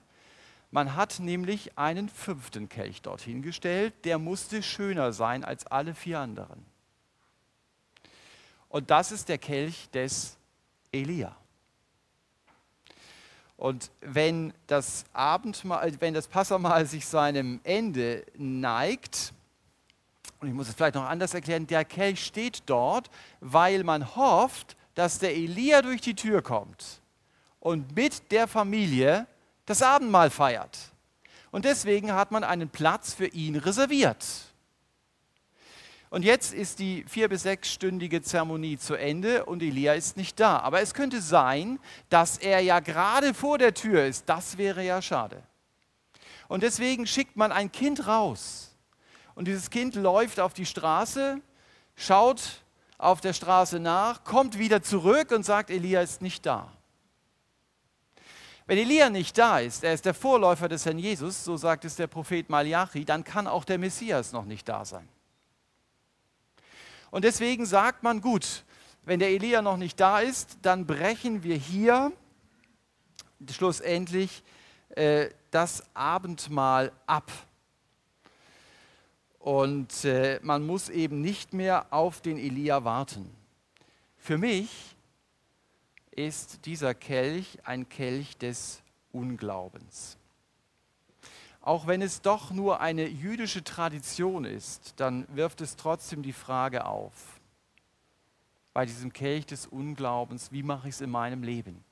Man 0.70 0.95
hat 0.95 1.18
nämlich 1.20 1.77
einen 1.79 2.09
fünften 2.09 2.68
Kelch 2.68 3.03
dorthin 3.03 3.43
gestellt, 3.43 3.95
der 4.05 4.18
musste 4.18 4.62
schöner 4.62 5.12
sein 5.12 5.43
als 5.43 5.66
alle 5.66 5.95
vier 5.95 6.20
anderen. 6.20 6.64
Und 8.68 8.91
das 8.91 9.11
ist 9.11 9.29
der 9.29 9.39
Kelch 9.39 9.89
des 9.91 10.37
Elia. 10.93 11.35
Und 13.65 13.91
wenn 14.03 14.53
das 14.67 15.07
Abendmahl, 15.15 15.91
wenn 15.99 16.12
das 16.12 16.29
Passamal 16.29 16.85
sich 16.95 17.07
seinem 17.07 17.61
Ende 17.65 18.27
neigt, 18.37 19.33
und 20.39 20.49
ich 20.49 20.53
muss 20.53 20.69
es 20.69 20.75
vielleicht 20.75 20.97
noch 20.97 21.09
anders 21.09 21.33
erklären, 21.33 21.67
der 21.67 21.87
Kelch 21.87 22.27
steht 22.27 22.65
dort, 22.67 23.09
weil 23.41 23.83
man 23.83 24.17
hofft, 24.17 24.77
dass 24.95 25.19
der 25.19 25.35
Elia 25.35 25.81
durch 25.81 26.03
die 26.03 26.15
Tür 26.15 26.43
kommt 26.43 27.01
und 27.59 27.97
mit 27.97 28.31
der 28.33 28.49
Familie 28.49 29.27
das 29.65 29.81
Abendmahl 29.81 30.29
feiert. 30.29 30.79
Und 31.51 31.65
deswegen 31.65 32.12
hat 32.12 32.33
man 32.33 32.45
einen 32.45 32.69
Platz 32.69 33.15
für 33.15 33.29
ihn 33.29 33.57
reserviert. 33.57 34.27
Und 36.11 36.25
jetzt 36.25 36.55
ist 36.55 36.79
die 36.79 37.05
vier- 37.09 37.29
bis 37.29 37.43
sechsstündige 37.43 38.23
Zeremonie 38.23 38.79
zu 38.79 38.95
Ende 38.95 39.45
und 39.47 39.63
Elia 39.63 39.95
ist 39.95 40.17
nicht 40.17 40.39
da. 40.39 40.59
Aber 40.61 40.81
es 40.81 40.95
könnte 40.95 41.21
sein, 41.21 41.81
dass 42.09 42.39
er 42.39 42.61
ja 42.61 42.81
gerade 42.81 43.35
vor 43.35 43.59
der 43.59 43.75
Tür 43.75 44.05
ist. 44.05 44.29
Das 44.29 44.57
wäre 44.57 44.85
ja 44.85 45.03
schade. 45.03 45.43
Und 46.47 46.63
deswegen 46.63 47.07
schickt 47.07 47.37
man 47.37 47.51
ein 47.51 47.73
Kind 47.73 48.07
raus. 48.07 48.77
Und 49.35 49.49
dieses 49.49 49.71
Kind 49.71 49.97
läuft 49.97 50.39
auf 50.39 50.55
die 50.55 50.67
Straße, 50.67 51.41
schaut 51.97 52.63
auf 52.99 53.21
der 53.21 53.33
Straße 53.33 53.81
nach, 53.81 54.23
kommt 54.25 54.59
wieder 54.59 54.83
zurück 54.83 55.33
und 55.33 55.45
sagt, 55.45 55.71
Elia 55.71 56.01
ist 56.01 56.23
nicht 56.23 56.47
da. 56.47 56.71
Wenn 58.67 58.79
Elia 58.79 59.11
nicht 59.11 59.37
da 59.37 59.59
ist, 59.59 59.85
er 59.85 59.93
ist 59.93 60.07
der 60.07 60.15
Vorläufer 60.15 60.69
des 60.69 60.87
Herrn 60.87 60.99
Jesus, 60.99 61.45
so 61.45 61.57
sagt 61.57 61.85
es 61.85 61.97
der 61.97 62.07
Prophet 62.07 62.49
Malachi, 62.49 63.05
dann 63.05 63.23
kann 63.25 63.47
auch 63.47 63.65
der 63.65 63.79
Messias 63.79 64.33
noch 64.33 64.47
nicht 64.47 64.69
da 64.69 64.85
sein. 64.85 65.09
Und 67.15 67.23
deswegen 67.23 67.65
sagt 67.65 68.03
man, 68.03 68.21
gut, 68.21 68.65
wenn 69.05 69.21
der 69.21 69.29
Elia 69.29 69.62
noch 69.62 69.77
nicht 69.77 70.01
da 70.01 70.19
ist, 70.19 70.59
dann 70.62 70.85
brechen 70.85 71.45
wir 71.45 71.55
hier 71.55 72.12
schlussendlich 73.49 74.43
äh, 74.97 75.29
das 75.53 75.85
Abendmahl 75.95 76.91
ab. 77.07 77.31
Und 79.39 80.05
äh, 80.05 80.41
man 80.43 80.67
muss 80.67 80.89
eben 80.89 81.21
nicht 81.21 81.53
mehr 81.53 81.87
auf 81.93 82.21
den 82.21 82.37
Elia 82.37 82.83
warten. 82.83 83.31
Für 84.17 84.37
mich 84.37 84.97
ist 86.11 86.67
dieser 86.67 86.95
Kelch 86.95 87.59
ein 87.62 87.89
Kelch 87.89 88.37
des 88.39 88.83
Unglaubens. 89.12 90.19
Auch 91.65 91.87
wenn 91.87 92.03
es 92.03 92.21
doch 92.21 92.51
nur 92.51 92.81
eine 92.81 93.09
jüdische 93.09 93.65
Tradition 93.65 94.45
ist, 94.45 94.93
dann 94.99 95.27
wirft 95.35 95.62
es 95.62 95.77
trotzdem 95.77 96.23
die 96.23 96.35
Frage 96.35 96.85
auf, 96.85 97.15
bei 98.75 98.85
diesem 98.85 99.15
Kelch 99.15 99.47
des 99.47 99.67
Unglaubens, 99.67 100.53
wie 100.53 100.62
mache 100.62 100.89
ich 100.89 100.97
es 100.97 101.01
in 101.01 101.09
meinem 101.09 101.43
Leben? 101.43 101.83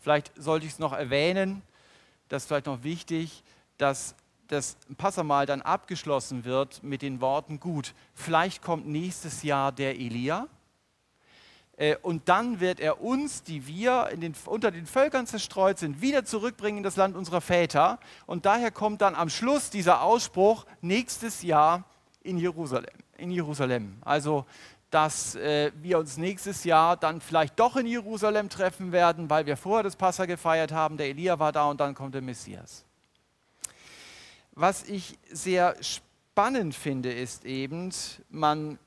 Vielleicht 0.00 0.32
sollte 0.34 0.66
ich 0.66 0.72
es 0.72 0.78
noch 0.80 0.92
erwähnen, 0.92 1.62
das 2.28 2.42
ist 2.42 2.48
vielleicht 2.48 2.66
noch 2.66 2.82
wichtig, 2.82 3.44
dass 3.78 4.16
das 4.48 4.76
Passamal 4.98 5.46
dann 5.46 5.62
abgeschlossen 5.62 6.44
wird 6.44 6.82
mit 6.82 7.02
den 7.02 7.20
Worten, 7.20 7.60
gut, 7.60 7.94
vielleicht 8.14 8.62
kommt 8.62 8.88
nächstes 8.88 9.44
Jahr 9.44 9.70
der 9.70 9.94
Elia, 9.94 10.48
und 12.02 12.28
dann 12.28 12.60
wird 12.60 12.80
er 12.80 13.00
uns, 13.00 13.42
die 13.42 13.66
wir 13.66 14.10
den, 14.14 14.34
unter 14.46 14.70
den 14.70 14.86
Völkern 14.86 15.26
zerstreut 15.26 15.78
sind, 15.78 16.00
wieder 16.00 16.24
zurückbringen 16.24 16.78
in 16.78 16.82
das 16.82 16.96
Land 16.96 17.16
unserer 17.16 17.40
Väter. 17.40 17.98
Und 18.26 18.46
daher 18.46 18.70
kommt 18.70 19.00
dann 19.00 19.14
am 19.14 19.30
Schluss 19.30 19.70
dieser 19.70 20.02
Ausspruch, 20.02 20.66
nächstes 20.80 21.42
Jahr 21.42 21.84
in 22.22 22.38
Jerusalem. 22.38 22.94
In 23.16 23.30
Jerusalem. 23.30 23.96
Also, 24.02 24.46
dass 24.92 25.34
äh, 25.36 25.72
wir 25.80 25.98
uns 25.98 26.18
nächstes 26.18 26.64
Jahr 26.64 26.98
dann 26.98 27.22
vielleicht 27.22 27.58
doch 27.58 27.76
in 27.76 27.86
Jerusalem 27.86 28.50
treffen 28.50 28.92
werden, 28.92 29.30
weil 29.30 29.46
wir 29.46 29.56
vorher 29.56 29.82
das 29.82 29.96
Passa 29.96 30.26
gefeiert 30.26 30.70
haben, 30.70 30.98
der 30.98 31.08
Elia 31.08 31.38
war 31.38 31.50
da 31.50 31.70
und 31.70 31.80
dann 31.80 31.94
kommt 31.94 32.14
der 32.14 32.20
Messias. 32.20 32.84
Was 34.52 34.84
ich 34.84 35.18
sehr 35.30 35.76
spannend 35.80 36.74
finde, 36.74 37.10
ist 37.10 37.46
eben, 37.46 37.90
man 38.28 38.78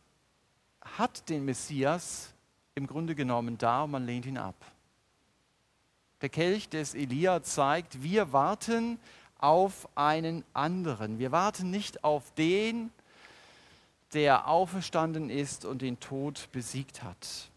hat 0.82 1.28
den 1.28 1.44
Messias 1.44 2.35
im 2.76 2.88
Grunde 2.88 3.16
genommen 3.16 3.58
da 3.58 3.84
und 3.84 3.92
man 3.92 4.06
lehnt 4.06 4.26
ihn 4.26 4.38
ab. 4.38 4.56
Der 6.22 6.30
Kelch 6.30 6.70
des 6.70 6.94
Elia 6.94 7.42
zeigt, 7.42 8.04
wir 8.04 8.34
warten 8.34 9.00
auf 9.38 9.88
einen 9.96 10.44
anderen. 10.54 11.20
Wir 11.20 11.32
warten 11.32 11.72
nicht 11.72 12.04
auf 12.04 12.34
den, 12.34 12.92
der 14.14 14.48
auferstanden 14.48 15.30
ist 15.30 15.66
und 15.66 15.82
den 15.82 16.00
Tod 16.00 16.50
besiegt 16.52 17.04
hat. 17.04 17.50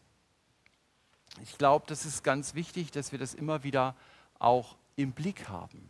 Ich 1.43 1.59
glaube, 1.59 1.85
das 1.89 2.05
ist 2.05 2.25
ganz 2.25 2.55
wichtig, 2.55 2.91
dass 2.91 3.13
wir 3.13 3.19
das 3.19 3.35
immer 3.35 3.63
wieder 3.65 3.95
auch 4.39 4.77
im 4.97 5.13
Blick 5.13 5.49
haben. 5.49 5.89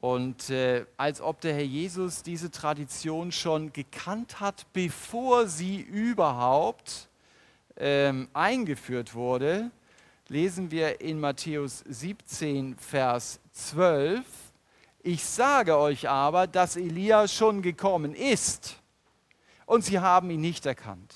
Und 0.00 0.50
äh, 0.50 0.84
als 0.96 1.20
ob 1.20 1.40
der 1.42 1.54
Herr 1.54 1.64
Jesus 1.64 2.22
diese 2.22 2.50
Tradition 2.50 3.30
schon 3.30 3.72
gekannt 3.72 4.40
hat, 4.40 4.66
bevor 4.72 5.46
sie 5.46 5.80
überhaupt 5.80 7.08
ähm, 7.76 8.28
eingeführt 8.32 9.14
wurde, 9.14 9.70
lesen 10.28 10.70
wir 10.70 11.00
in 11.00 11.20
Matthäus 11.20 11.84
17, 11.88 12.76
Vers 12.76 13.40
12, 13.52 14.24
ich 15.04 15.24
sage 15.24 15.76
euch 15.76 16.08
aber, 16.08 16.46
dass 16.46 16.76
Elia 16.76 17.26
schon 17.26 17.60
gekommen 17.60 18.14
ist 18.14 18.76
und 19.66 19.84
sie 19.84 19.98
haben 19.98 20.30
ihn 20.30 20.40
nicht 20.40 20.64
erkannt, 20.64 21.14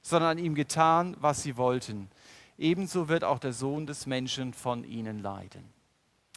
sondern 0.00 0.38
ihm 0.38 0.54
getan, 0.54 1.16
was 1.20 1.42
sie 1.42 1.56
wollten. 1.56 2.08
Ebenso 2.56 3.08
wird 3.08 3.24
auch 3.24 3.38
der 3.38 3.52
Sohn 3.52 3.86
des 3.86 4.06
Menschen 4.06 4.54
von 4.54 4.84
ihnen 4.84 5.18
leiden. 5.18 5.64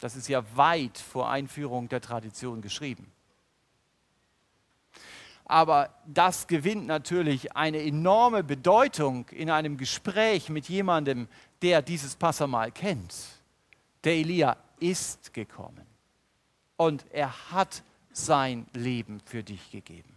Das 0.00 0.16
ist 0.16 0.28
ja 0.28 0.42
weit 0.56 0.98
vor 0.98 1.30
Einführung 1.30 1.88
der 1.88 2.00
Tradition 2.00 2.60
geschrieben 2.60 3.12
aber 5.50 5.90
das 6.06 6.46
gewinnt 6.46 6.86
natürlich 6.86 7.56
eine 7.56 7.82
enorme 7.82 8.44
Bedeutung 8.44 9.28
in 9.30 9.50
einem 9.50 9.76
Gespräch 9.78 10.48
mit 10.48 10.68
jemandem, 10.68 11.26
der 11.60 11.82
dieses 11.82 12.14
Passamal 12.14 12.70
kennt. 12.70 13.12
Der 14.04 14.12
Elia 14.12 14.56
ist 14.78 15.34
gekommen 15.34 15.84
und 16.76 17.04
er 17.10 17.50
hat 17.50 17.82
sein 18.12 18.64
Leben 18.74 19.18
für 19.24 19.42
dich 19.42 19.72
gegeben. 19.72 20.14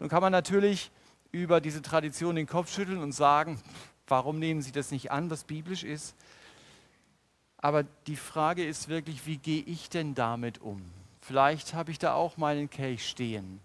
Nun 0.00 0.08
kann 0.08 0.20
man 0.20 0.32
natürlich 0.32 0.90
über 1.30 1.60
diese 1.60 1.80
Tradition 1.80 2.34
den 2.34 2.48
Kopf 2.48 2.74
schütteln 2.74 2.98
und 2.98 3.12
sagen, 3.12 3.62
warum 4.08 4.40
nehmen 4.40 4.62
Sie 4.62 4.72
das 4.72 4.90
nicht 4.90 5.12
an, 5.12 5.30
was 5.30 5.44
biblisch 5.44 5.84
ist? 5.84 6.16
Aber 7.58 7.84
die 8.08 8.16
Frage 8.16 8.66
ist 8.66 8.88
wirklich, 8.88 9.26
wie 9.26 9.38
gehe 9.38 9.62
ich 9.62 9.88
denn 9.88 10.16
damit 10.16 10.60
um? 10.60 10.82
Vielleicht 11.20 11.72
habe 11.72 11.92
ich 11.92 12.00
da 12.00 12.14
auch 12.14 12.36
meinen 12.36 12.68
Kelch 12.68 13.08
stehen 13.08 13.60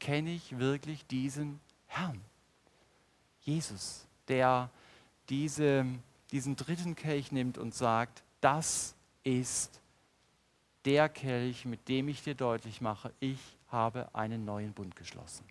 kenne 0.00 0.30
ich 0.30 0.58
wirklich 0.58 1.06
diesen 1.06 1.60
Herrn? 1.86 2.20
Jesus, 3.42 4.06
der 4.28 4.70
diese, 5.28 5.86
diesen 6.30 6.56
dritten 6.56 6.94
Kelch 6.96 7.32
nimmt 7.32 7.58
und 7.58 7.74
sagt, 7.74 8.22
das 8.40 8.94
ist 9.22 9.80
der 10.84 11.08
Kelch, 11.08 11.64
mit 11.64 11.88
dem 11.88 12.08
ich 12.08 12.22
dir 12.22 12.34
deutlich 12.34 12.80
mache, 12.80 13.12
ich 13.20 13.38
habe 13.68 14.08
einen 14.14 14.44
neuen 14.44 14.72
Bund 14.72 14.96
geschlossen. 14.96 15.44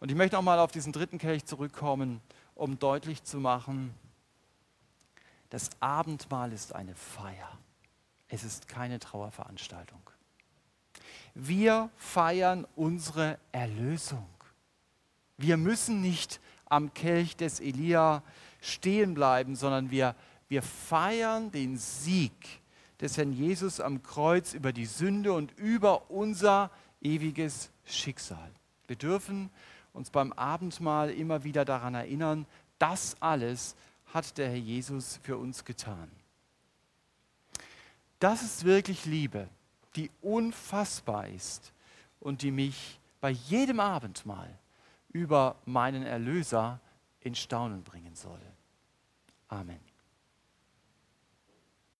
Und 0.00 0.10
ich 0.10 0.16
möchte 0.16 0.38
auch 0.38 0.42
mal 0.42 0.58
auf 0.58 0.72
diesen 0.72 0.92
dritten 0.92 1.18
Kelch 1.18 1.44
zurückkommen, 1.44 2.20
um 2.54 2.78
deutlich 2.78 3.22
zu 3.22 3.38
machen, 3.38 3.94
das 5.50 5.70
Abendmahl 5.80 6.52
ist 6.52 6.74
eine 6.74 6.94
Feier. 6.94 7.58
Es 8.28 8.44
ist 8.44 8.68
keine 8.68 8.98
Trauerveranstaltung. 8.98 10.00
Wir 11.42 11.88
feiern 11.96 12.66
unsere 12.76 13.38
Erlösung. 13.50 14.26
Wir 15.38 15.56
müssen 15.56 16.02
nicht 16.02 16.38
am 16.66 16.92
Kelch 16.92 17.34
des 17.34 17.60
Elia 17.60 18.22
stehen 18.60 19.14
bleiben, 19.14 19.56
sondern 19.56 19.90
wir, 19.90 20.14
wir 20.48 20.60
feiern 20.60 21.50
den 21.50 21.78
Sieg 21.78 22.60
des 23.00 23.16
Herrn 23.16 23.32
Jesus 23.32 23.80
am 23.80 24.02
Kreuz 24.02 24.52
über 24.52 24.74
die 24.74 24.84
Sünde 24.84 25.32
und 25.32 25.56
über 25.56 26.10
unser 26.10 26.70
ewiges 27.00 27.70
Schicksal. 27.86 28.50
Wir 28.86 28.96
dürfen 28.96 29.48
uns 29.94 30.10
beim 30.10 30.34
Abendmahl 30.34 31.08
immer 31.08 31.42
wieder 31.42 31.64
daran 31.64 31.94
erinnern, 31.94 32.44
das 32.78 33.16
alles 33.20 33.76
hat 34.12 34.36
der 34.36 34.50
Herr 34.50 34.56
Jesus 34.56 35.18
für 35.22 35.38
uns 35.38 35.64
getan. 35.64 36.10
Das 38.18 38.42
ist 38.42 38.64
wirklich 38.64 39.06
Liebe 39.06 39.48
die 39.96 40.10
unfassbar 40.22 41.28
ist 41.28 41.72
und 42.20 42.42
die 42.42 42.50
mich 42.50 43.00
bei 43.20 43.30
jedem 43.30 43.80
Abendmahl 43.80 44.58
über 45.12 45.56
meinen 45.64 46.04
Erlöser 46.04 46.80
in 47.20 47.34
Staunen 47.34 47.82
bringen 47.82 48.14
soll. 48.14 48.40
Amen. 49.48 49.89